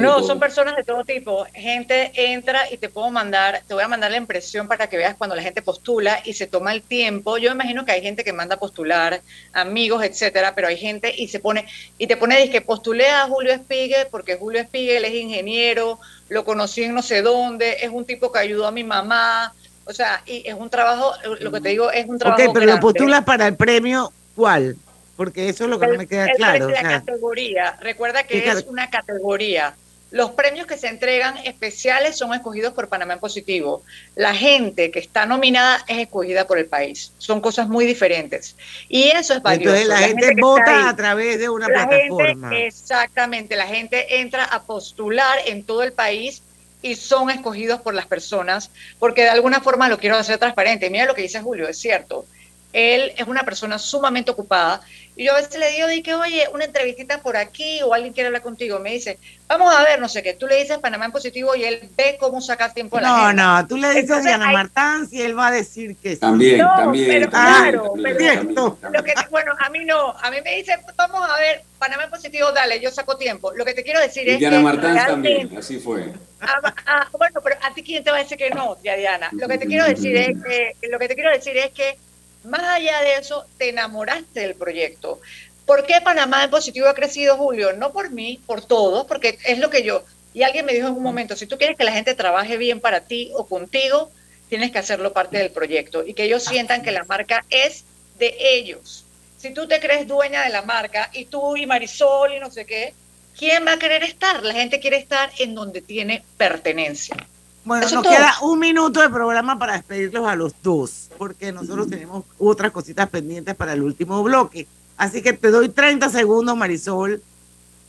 [0.00, 1.46] No, son personas de todo tipo.
[1.54, 5.16] Gente entra y te puedo mandar, te voy a mandar la impresión para que veas
[5.16, 7.38] cuando la gente postula y se toma el tiempo.
[7.38, 9.20] Yo imagino que hay gente que manda a postular,
[9.52, 11.66] amigos, etcétera, pero hay gente y se pone,
[11.98, 16.44] y te pone, dice que postulé a Julio Espigue porque Julio Espigue es ingeniero, lo
[16.44, 19.54] conocí en no sé dónde, es un tipo que ayudó a mi mamá.
[19.84, 22.42] O sea, y es un trabajo, lo que te digo es un trabajo.
[22.42, 24.76] Ok, pero lo postulas para el premio, ¿cuál?
[25.16, 26.68] Porque eso es lo que no me queda claro.
[26.68, 27.76] Es la categoría.
[27.80, 29.74] Recuerda que es una categoría.
[30.10, 33.84] Los premios que se entregan especiales son escogidos por Panamá en Positivo.
[34.16, 37.12] La gente que está nominada es escogida por el país.
[37.18, 38.56] Son cosas muy diferentes.
[38.88, 39.76] Y eso es valioso.
[39.76, 42.56] Entonces la, gente, vota a través de una plataforma.
[42.58, 43.54] exactamente.
[43.54, 46.42] La gente entra a postular en todo el país
[46.82, 50.90] y son escogidos por las personas, porque de alguna forma lo quiero hacer transparente.
[50.90, 52.24] Mira lo que dice Julio, es cierto.
[52.72, 54.80] Él es una persona sumamente ocupada
[55.16, 58.12] y yo a veces le digo, di que, oye, una entrevistita por aquí o alguien
[58.12, 58.78] quiere hablar contigo.
[58.78, 60.34] Me dice, vamos a ver, no sé qué.
[60.34, 63.32] Tú le dices Panamá en positivo y él ve cómo sacar tiempo a la No,
[63.32, 66.20] no, tú le dices a Diana Martán y él va a decir que sí.
[66.20, 67.08] También, también.
[67.08, 70.10] Pero, claro, pero, lo que, bueno, a mí no.
[70.10, 73.52] A mí me dice, vamos a ver, Panamá en positivo, dale, yo saco tiempo.
[73.54, 76.12] Lo que te quiero decir es Diana Martán también, así fue.
[76.40, 79.28] Ah, ah, bueno, pero a ti quién te va a decir que no, Diana.
[79.32, 81.98] Lo que te quiero decir es que, lo que te quiero decir es que
[82.44, 85.20] más allá de eso, te enamoraste del proyecto.
[85.66, 87.72] ¿Por qué Panamá en positivo ha crecido, Julio?
[87.74, 90.04] No por mí, por todos, porque es lo que yo...
[90.32, 92.80] Y alguien me dijo en un momento, si tú quieres que la gente trabaje bien
[92.80, 94.12] para ti o contigo,
[94.48, 97.84] tienes que hacerlo parte del proyecto y que ellos sientan que la marca es
[98.18, 99.04] de ellos.
[99.38, 102.64] Si tú te crees dueña de la marca y tú y Marisol y no sé
[102.64, 102.94] qué,
[103.38, 104.42] ¿quién va a querer estar?
[104.44, 107.16] La gente quiere estar en donde tiene pertenencia.
[107.64, 112.24] Bueno, nos queda un minuto de programa para despedirlos a los dos, porque nosotros tenemos
[112.38, 114.66] otras cositas pendientes para el último bloque.
[114.96, 117.22] Así que te doy 30 segundos, Marisol,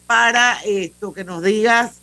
[0.08, 1.96] para esto, que nos digas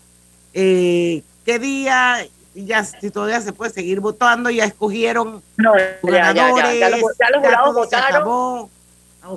[0.54, 6.32] eh, qué día, y ya si todavía se puede seguir votando, ya escogieron no, ya,
[6.32, 8.68] ya, ya, los, jurados votaron.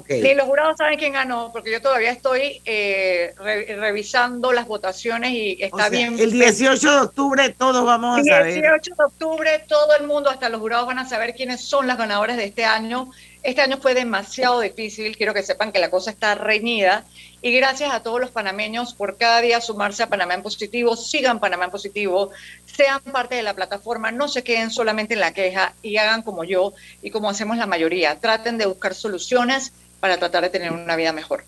[0.08, 3.34] Sí, los jurados saben quién ganó, porque yo todavía estoy eh,
[3.78, 6.18] revisando las votaciones y está bien.
[6.20, 8.48] El 18 de octubre todos vamos a saber.
[8.48, 11.88] El 18 de octubre todo el mundo, hasta los jurados, van a saber quiénes son
[11.88, 13.10] las ganadoras de este año.
[13.44, 17.06] Este año fue demasiado difícil, quiero que sepan que la cosa está reñida
[17.42, 21.40] y gracias a todos los panameños por cada día sumarse a Panamá en positivo, sigan
[21.40, 22.30] Panamá en positivo,
[22.66, 26.44] sean parte de la plataforma, no se queden solamente en la queja y hagan como
[26.44, 30.96] yo y como hacemos la mayoría, traten de buscar soluciones para tratar de tener una
[30.96, 31.44] vida mejor.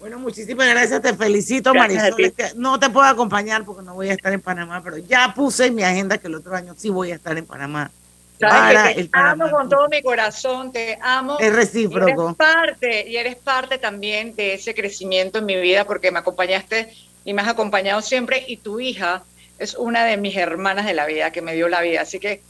[0.00, 2.34] Bueno, muchísimas gracias, te felicito, Marisol.
[2.56, 5.74] No te puedo acompañar porque no voy a estar en Panamá, pero ya puse en
[5.74, 7.90] mi agenda que el otro año sí voy a estar en Panamá.
[8.38, 11.38] Sabes que te amo con todo mi corazón, te amo.
[11.38, 12.06] Es recíproco.
[12.06, 16.92] eres parte, y eres parte también de ese crecimiento en mi vida porque me acompañaste
[17.24, 19.24] y me has acompañado siempre y tu hija
[19.58, 22.02] es una de mis hermanas de la vida que me dio la vida.
[22.02, 22.42] Así que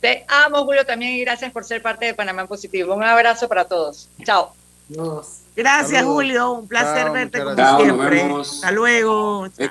[0.00, 2.94] te amo, Julio, también y gracias por ser parte de Panamá Positivo.
[2.94, 4.08] Un abrazo para todos.
[4.24, 4.54] Chao.
[5.56, 6.52] Gracias, Julio.
[6.52, 8.22] Un placer verte como siempre.
[8.40, 9.46] Hasta luego.
[9.58, 9.70] Eh,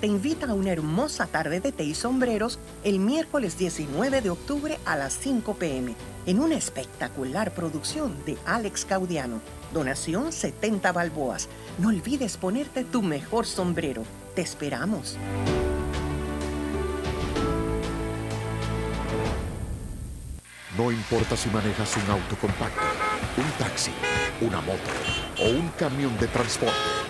[0.00, 4.78] te invita a una hermosa tarde de té y sombreros el miércoles 19 de octubre
[4.86, 5.94] a las 5 pm
[6.26, 9.40] en una espectacular producción de Alex Caudiano.
[9.74, 11.48] Donación 70 balboas.
[11.78, 14.04] No olvides ponerte tu mejor sombrero.
[14.34, 15.18] Te esperamos.
[20.78, 22.80] No importa si manejas un auto compacto,
[23.36, 23.90] un taxi,
[24.40, 24.78] una moto
[25.40, 27.09] o un camión de transporte.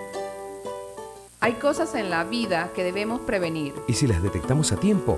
[1.43, 3.73] Hay cosas en la vida que debemos prevenir.
[3.87, 5.17] Y si las detectamos a tiempo,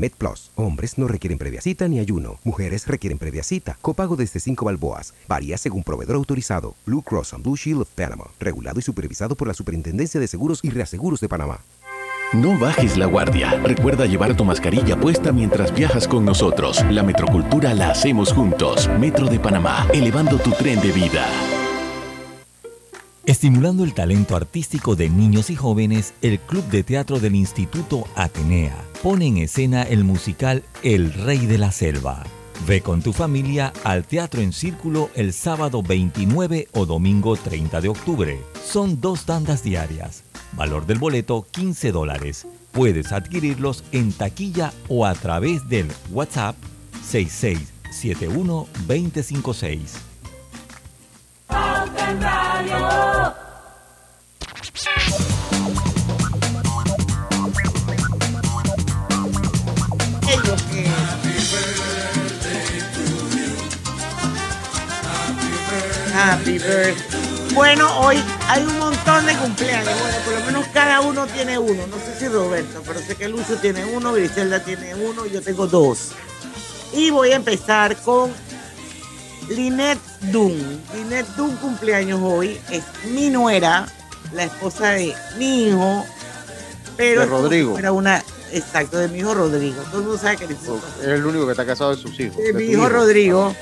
[0.09, 0.51] Plus.
[0.55, 2.39] Hombres no requieren previa cita ni ayuno.
[2.43, 3.77] Mujeres requieren previa cita.
[3.81, 5.13] Copago desde 5 balboas.
[5.27, 6.75] Varía según proveedor autorizado.
[6.85, 8.25] Blue Cross and Blue Shield of Panama.
[8.39, 11.59] Regulado y supervisado por la Superintendencia de Seguros y Reaseguros de Panamá.
[12.33, 13.59] No bajes la guardia.
[13.61, 16.83] Recuerda llevar tu mascarilla puesta mientras viajas con nosotros.
[16.89, 18.89] La metrocultura la hacemos juntos.
[18.99, 21.27] Metro de Panamá, elevando tu tren de vida.
[23.27, 28.75] Estimulando el talento artístico de niños y jóvenes, el Club de Teatro del Instituto Atenea
[29.03, 32.23] pone en escena el musical El Rey de la Selva.
[32.65, 37.89] Ve con tu familia al Teatro en Círculo el sábado 29 o domingo 30 de
[37.89, 38.39] octubre.
[38.65, 40.23] Son dos tandas diarias.
[40.53, 42.47] Valor del boleto 15 dólares.
[42.71, 46.55] Puedes adquirirlos en taquilla o a través del WhatsApp
[47.03, 50.10] 6671 256.
[66.13, 67.21] Happy birthday.
[67.53, 69.99] Bueno, hoy hay un montón de cumpleaños.
[69.99, 71.87] Bueno, por lo menos cada uno tiene uno.
[71.87, 75.41] No sé si Roberto, pero sé que Lucio tiene uno, Griselda tiene uno y yo
[75.41, 76.11] tengo dos.
[76.93, 78.31] Y voy a empezar con
[79.49, 79.99] Lynette
[80.31, 80.81] Dunn.
[80.95, 82.59] Lynette Dunn cumpleaños hoy.
[82.69, 83.87] Es mi nuera,
[84.33, 86.05] la esposa de mi hijo.
[86.97, 87.77] Pero De Rodrigo.
[87.77, 89.81] Era una, exacto, de mi hijo Rodrigo.
[89.83, 92.37] Todo el mundo sabe que hizo Es el único que está casado de sus hijos.
[92.37, 93.55] de de mi tu hijo Rodrigo.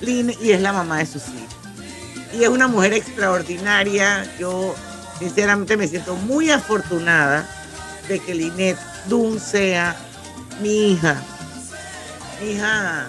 [0.00, 2.34] Lin- y es la mamá de sus hijos.
[2.38, 4.24] Y es una mujer extraordinaria.
[4.38, 4.74] Yo,
[5.18, 7.48] sinceramente, me siento muy afortunada
[8.08, 9.96] de que Linet Dunn sea
[10.60, 11.16] mi hija.
[12.42, 13.06] Mi hija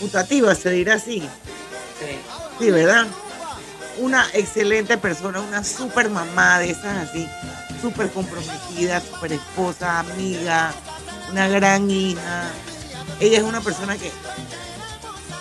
[0.00, 1.22] putativa, se dirá así.
[2.58, 3.06] Sí, ¿verdad?
[3.98, 7.28] Una excelente persona, una super mamá de esas así,
[7.80, 10.72] súper comprometida, súper esposa, amiga,
[11.30, 12.50] una gran hija.
[13.20, 14.10] Ella es una persona que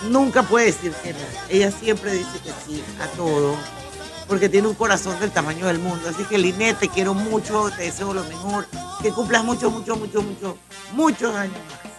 [0.09, 1.19] nunca puede decir que no.
[1.49, 3.55] Ella siempre dice que sí a todo,
[4.27, 6.09] porque tiene un corazón del tamaño del mundo.
[6.09, 8.67] Así que Linet, te quiero mucho, te deseo lo mejor,
[9.01, 10.57] que cumplas mucho, mucho, mucho, mucho,
[10.93, 11.92] muchos años más.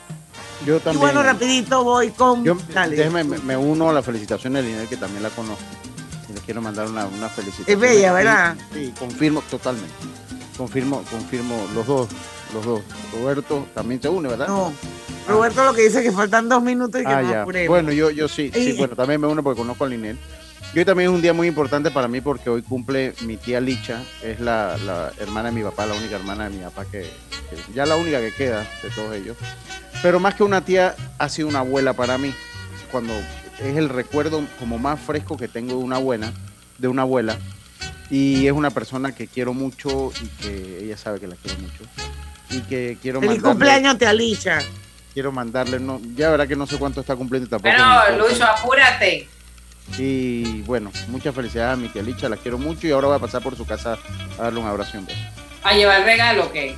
[0.66, 1.00] Yo Y también.
[1.00, 2.44] bueno, rapidito voy con...
[2.44, 2.96] Yo Dale.
[2.96, 5.62] déjeme, me, me uno a la felicitación de Linel, que también la conozco.
[6.28, 7.74] Y le quiero mandar una, una felicitación.
[7.74, 8.56] Es bella, ¿verdad?
[8.72, 9.92] Sí, confirmo totalmente.
[10.56, 12.08] Confirmo, confirmo los dos,
[12.54, 12.80] los dos.
[13.12, 14.48] Roberto también se une, ¿verdad?
[14.48, 14.72] No.
[15.28, 17.42] Roberto lo que dice es que faltan dos minutos y que Ah, ya.
[17.42, 17.68] apuremos.
[17.68, 20.18] Bueno, yo, yo sí, sí, Y- bueno, también me uno porque conozco a Linel.
[20.74, 23.60] Y hoy también es un día muy importante para mí porque hoy cumple mi tía
[23.60, 27.02] Licha, es la, la hermana de mi papá, la única hermana de mi papá que,
[27.02, 29.36] que- ya la única que queda de todos ellos.
[30.04, 32.34] Pero más que una tía, ha sido una abuela para mí.
[32.92, 33.14] Cuando
[33.58, 36.30] es el recuerdo como más fresco que tengo de una abuela,
[36.76, 37.38] de una abuela.
[38.10, 41.84] Y es una persona que quiero mucho y que ella sabe que la quiero mucho.
[42.50, 44.58] Y que quiero Feliz mandarle- cumpleaños, te Alicia.
[45.14, 47.74] Quiero mandarle, no, ya verá que no sé cuánto está cumpliendo tampoco.
[47.74, 48.10] Importa.
[48.18, 49.26] Lucho, apúrate.
[49.96, 53.20] Y bueno, muchas felicidades a mi tía Licha, la quiero mucho y ahora voy a
[53.20, 53.96] pasar por su casa
[54.38, 55.18] a darle un abrazo y un beso.
[55.62, 56.76] A llevar regalo, ¿qué?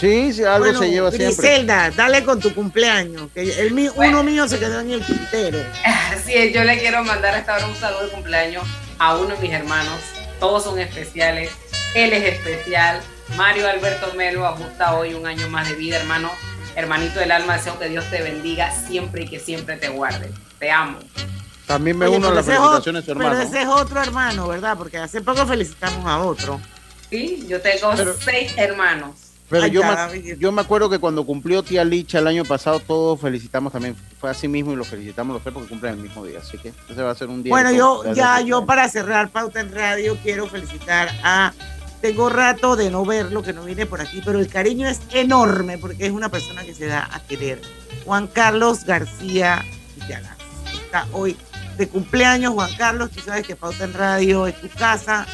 [0.00, 1.36] Sí, sí, algo Bueno, se lleva siempre.
[1.36, 3.28] Griselda, dale con tu cumpleaños.
[3.34, 5.58] Que el mío, uno mío se quedó en el tintero.
[5.84, 8.64] Así es, yo le quiero mandar hasta ahora un saludo de cumpleaños
[8.98, 9.98] a uno de mis hermanos.
[10.38, 11.50] Todos son especiales.
[11.94, 13.00] Él es especial.
[13.36, 16.30] Mario Alberto Melo ajusta hoy un año más de vida, hermano.
[16.76, 20.30] Hermanito del alma, deseo que Dios te bendiga siempre y que siempre te guarde.
[20.58, 20.98] Te amo.
[21.66, 23.38] También me Oye, uno a las felicitaciones de otro- hermano.
[23.38, 24.76] Pero ese es otro hermano, ¿verdad?
[24.78, 26.60] Porque hace poco felicitamos a otro.
[27.10, 29.16] Sí, yo tengo Pero- seis hermanos.
[29.50, 33.20] Pero yo me, yo me acuerdo que cuando cumplió tía Licha el año pasado, todos
[33.20, 33.96] felicitamos también.
[34.20, 36.38] Fue así mismo y lo felicitamos los tres porque cumplen el mismo día.
[36.38, 37.50] Así que ese va a ser un día.
[37.50, 41.52] Bueno, yo ya, yo para cerrar Pauta en Radio, quiero felicitar a.
[42.00, 45.76] Tengo rato de no verlo, que no viene por aquí, pero el cariño es enorme
[45.76, 47.60] porque es una persona que se da a querer.
[48.06, 49.62] Juan Carlos García
[49.96, 50.36] Villagas.
[50.72, 51.36] Está hoy
[51.76, 53.10] de cumpleaños, Juan Carlos.
[53.10, 55.26] Tú sabes que Pauta en Radio es tu casa.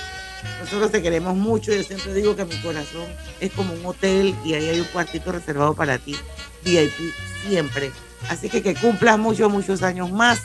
[0.61, 1.73] Nosotros te queremos mucho.
[1.73, 3.07] Yo siempre digo que mi corazón
[3.41, 6.17] es como un hotel y ahí hay un cuartito reservado para ti.
[6.65, 7.15] VIP
[7.47, 7.93] siempre.
[8.29, 10.43] Así que que cumplas muchos, muchos años más.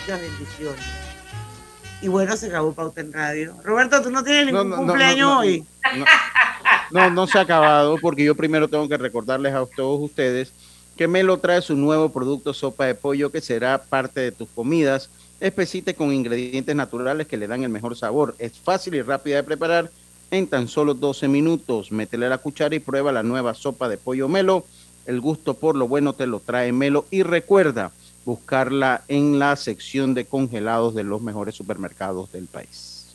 [0.00, 0.84] Muchas bendiciones.
[2.00, 3.56] Y bueno, se acabó Pauta en Radio.
[3.64, 5.64] Roberto, ¿tú no tienes ningún cumpleaños hoy?
[6.90, 10.52] No, no se ha acabado porque yo primero tengo que recordarles a todos ustedes
[10.96, 15.10] que Melo trae su nuevo producto sopa de pollo que será parte de tus comidas
[15.40, 18.34] Espesite con ingredientes naturales que le dan el mejor sabor.
[18.38, 19.90] Es fácil y rápida de preparar
[20.30, 21.92] en tan solo 12 minutos.
[21.92, 24.64] Métele la cuchara y prueba la nueva sopa de pollo Melo.
[25.06, 27.06] El gusto por lo bueno te lo trae Melo.
[27.10, 27.92] Y recuerda
[28.24, 33.06] buscarla en la sección de congelados de los mejores supermercados del país.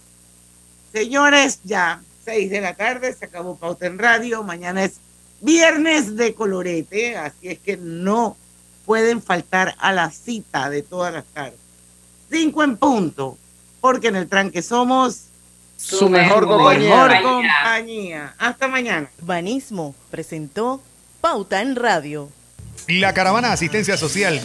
[0.91, 4.43] Señores, ya 6 de la tarde, se acabó Pauta en Radio.
[4.43, 4.95] Mañana es
[5.41, 8.37] viernes de colorete, así es que no
[8.85, 11.62] pueden faltar a la cita de todas las tardes.
[12.33, 13.37] 5 en punto,
[13.79, 15.25] porque en el tranque somos
[15.77, 17.21] su, mejor, compañía.
[17.21, 18.33] compañía.
[18.39, 19.07] Hasta mañana.
[19.21, 20.81] Banismo presentó
[21.21, 22.31] Pauta en Radio.
[22.87, 24.41] La caravana asistencia social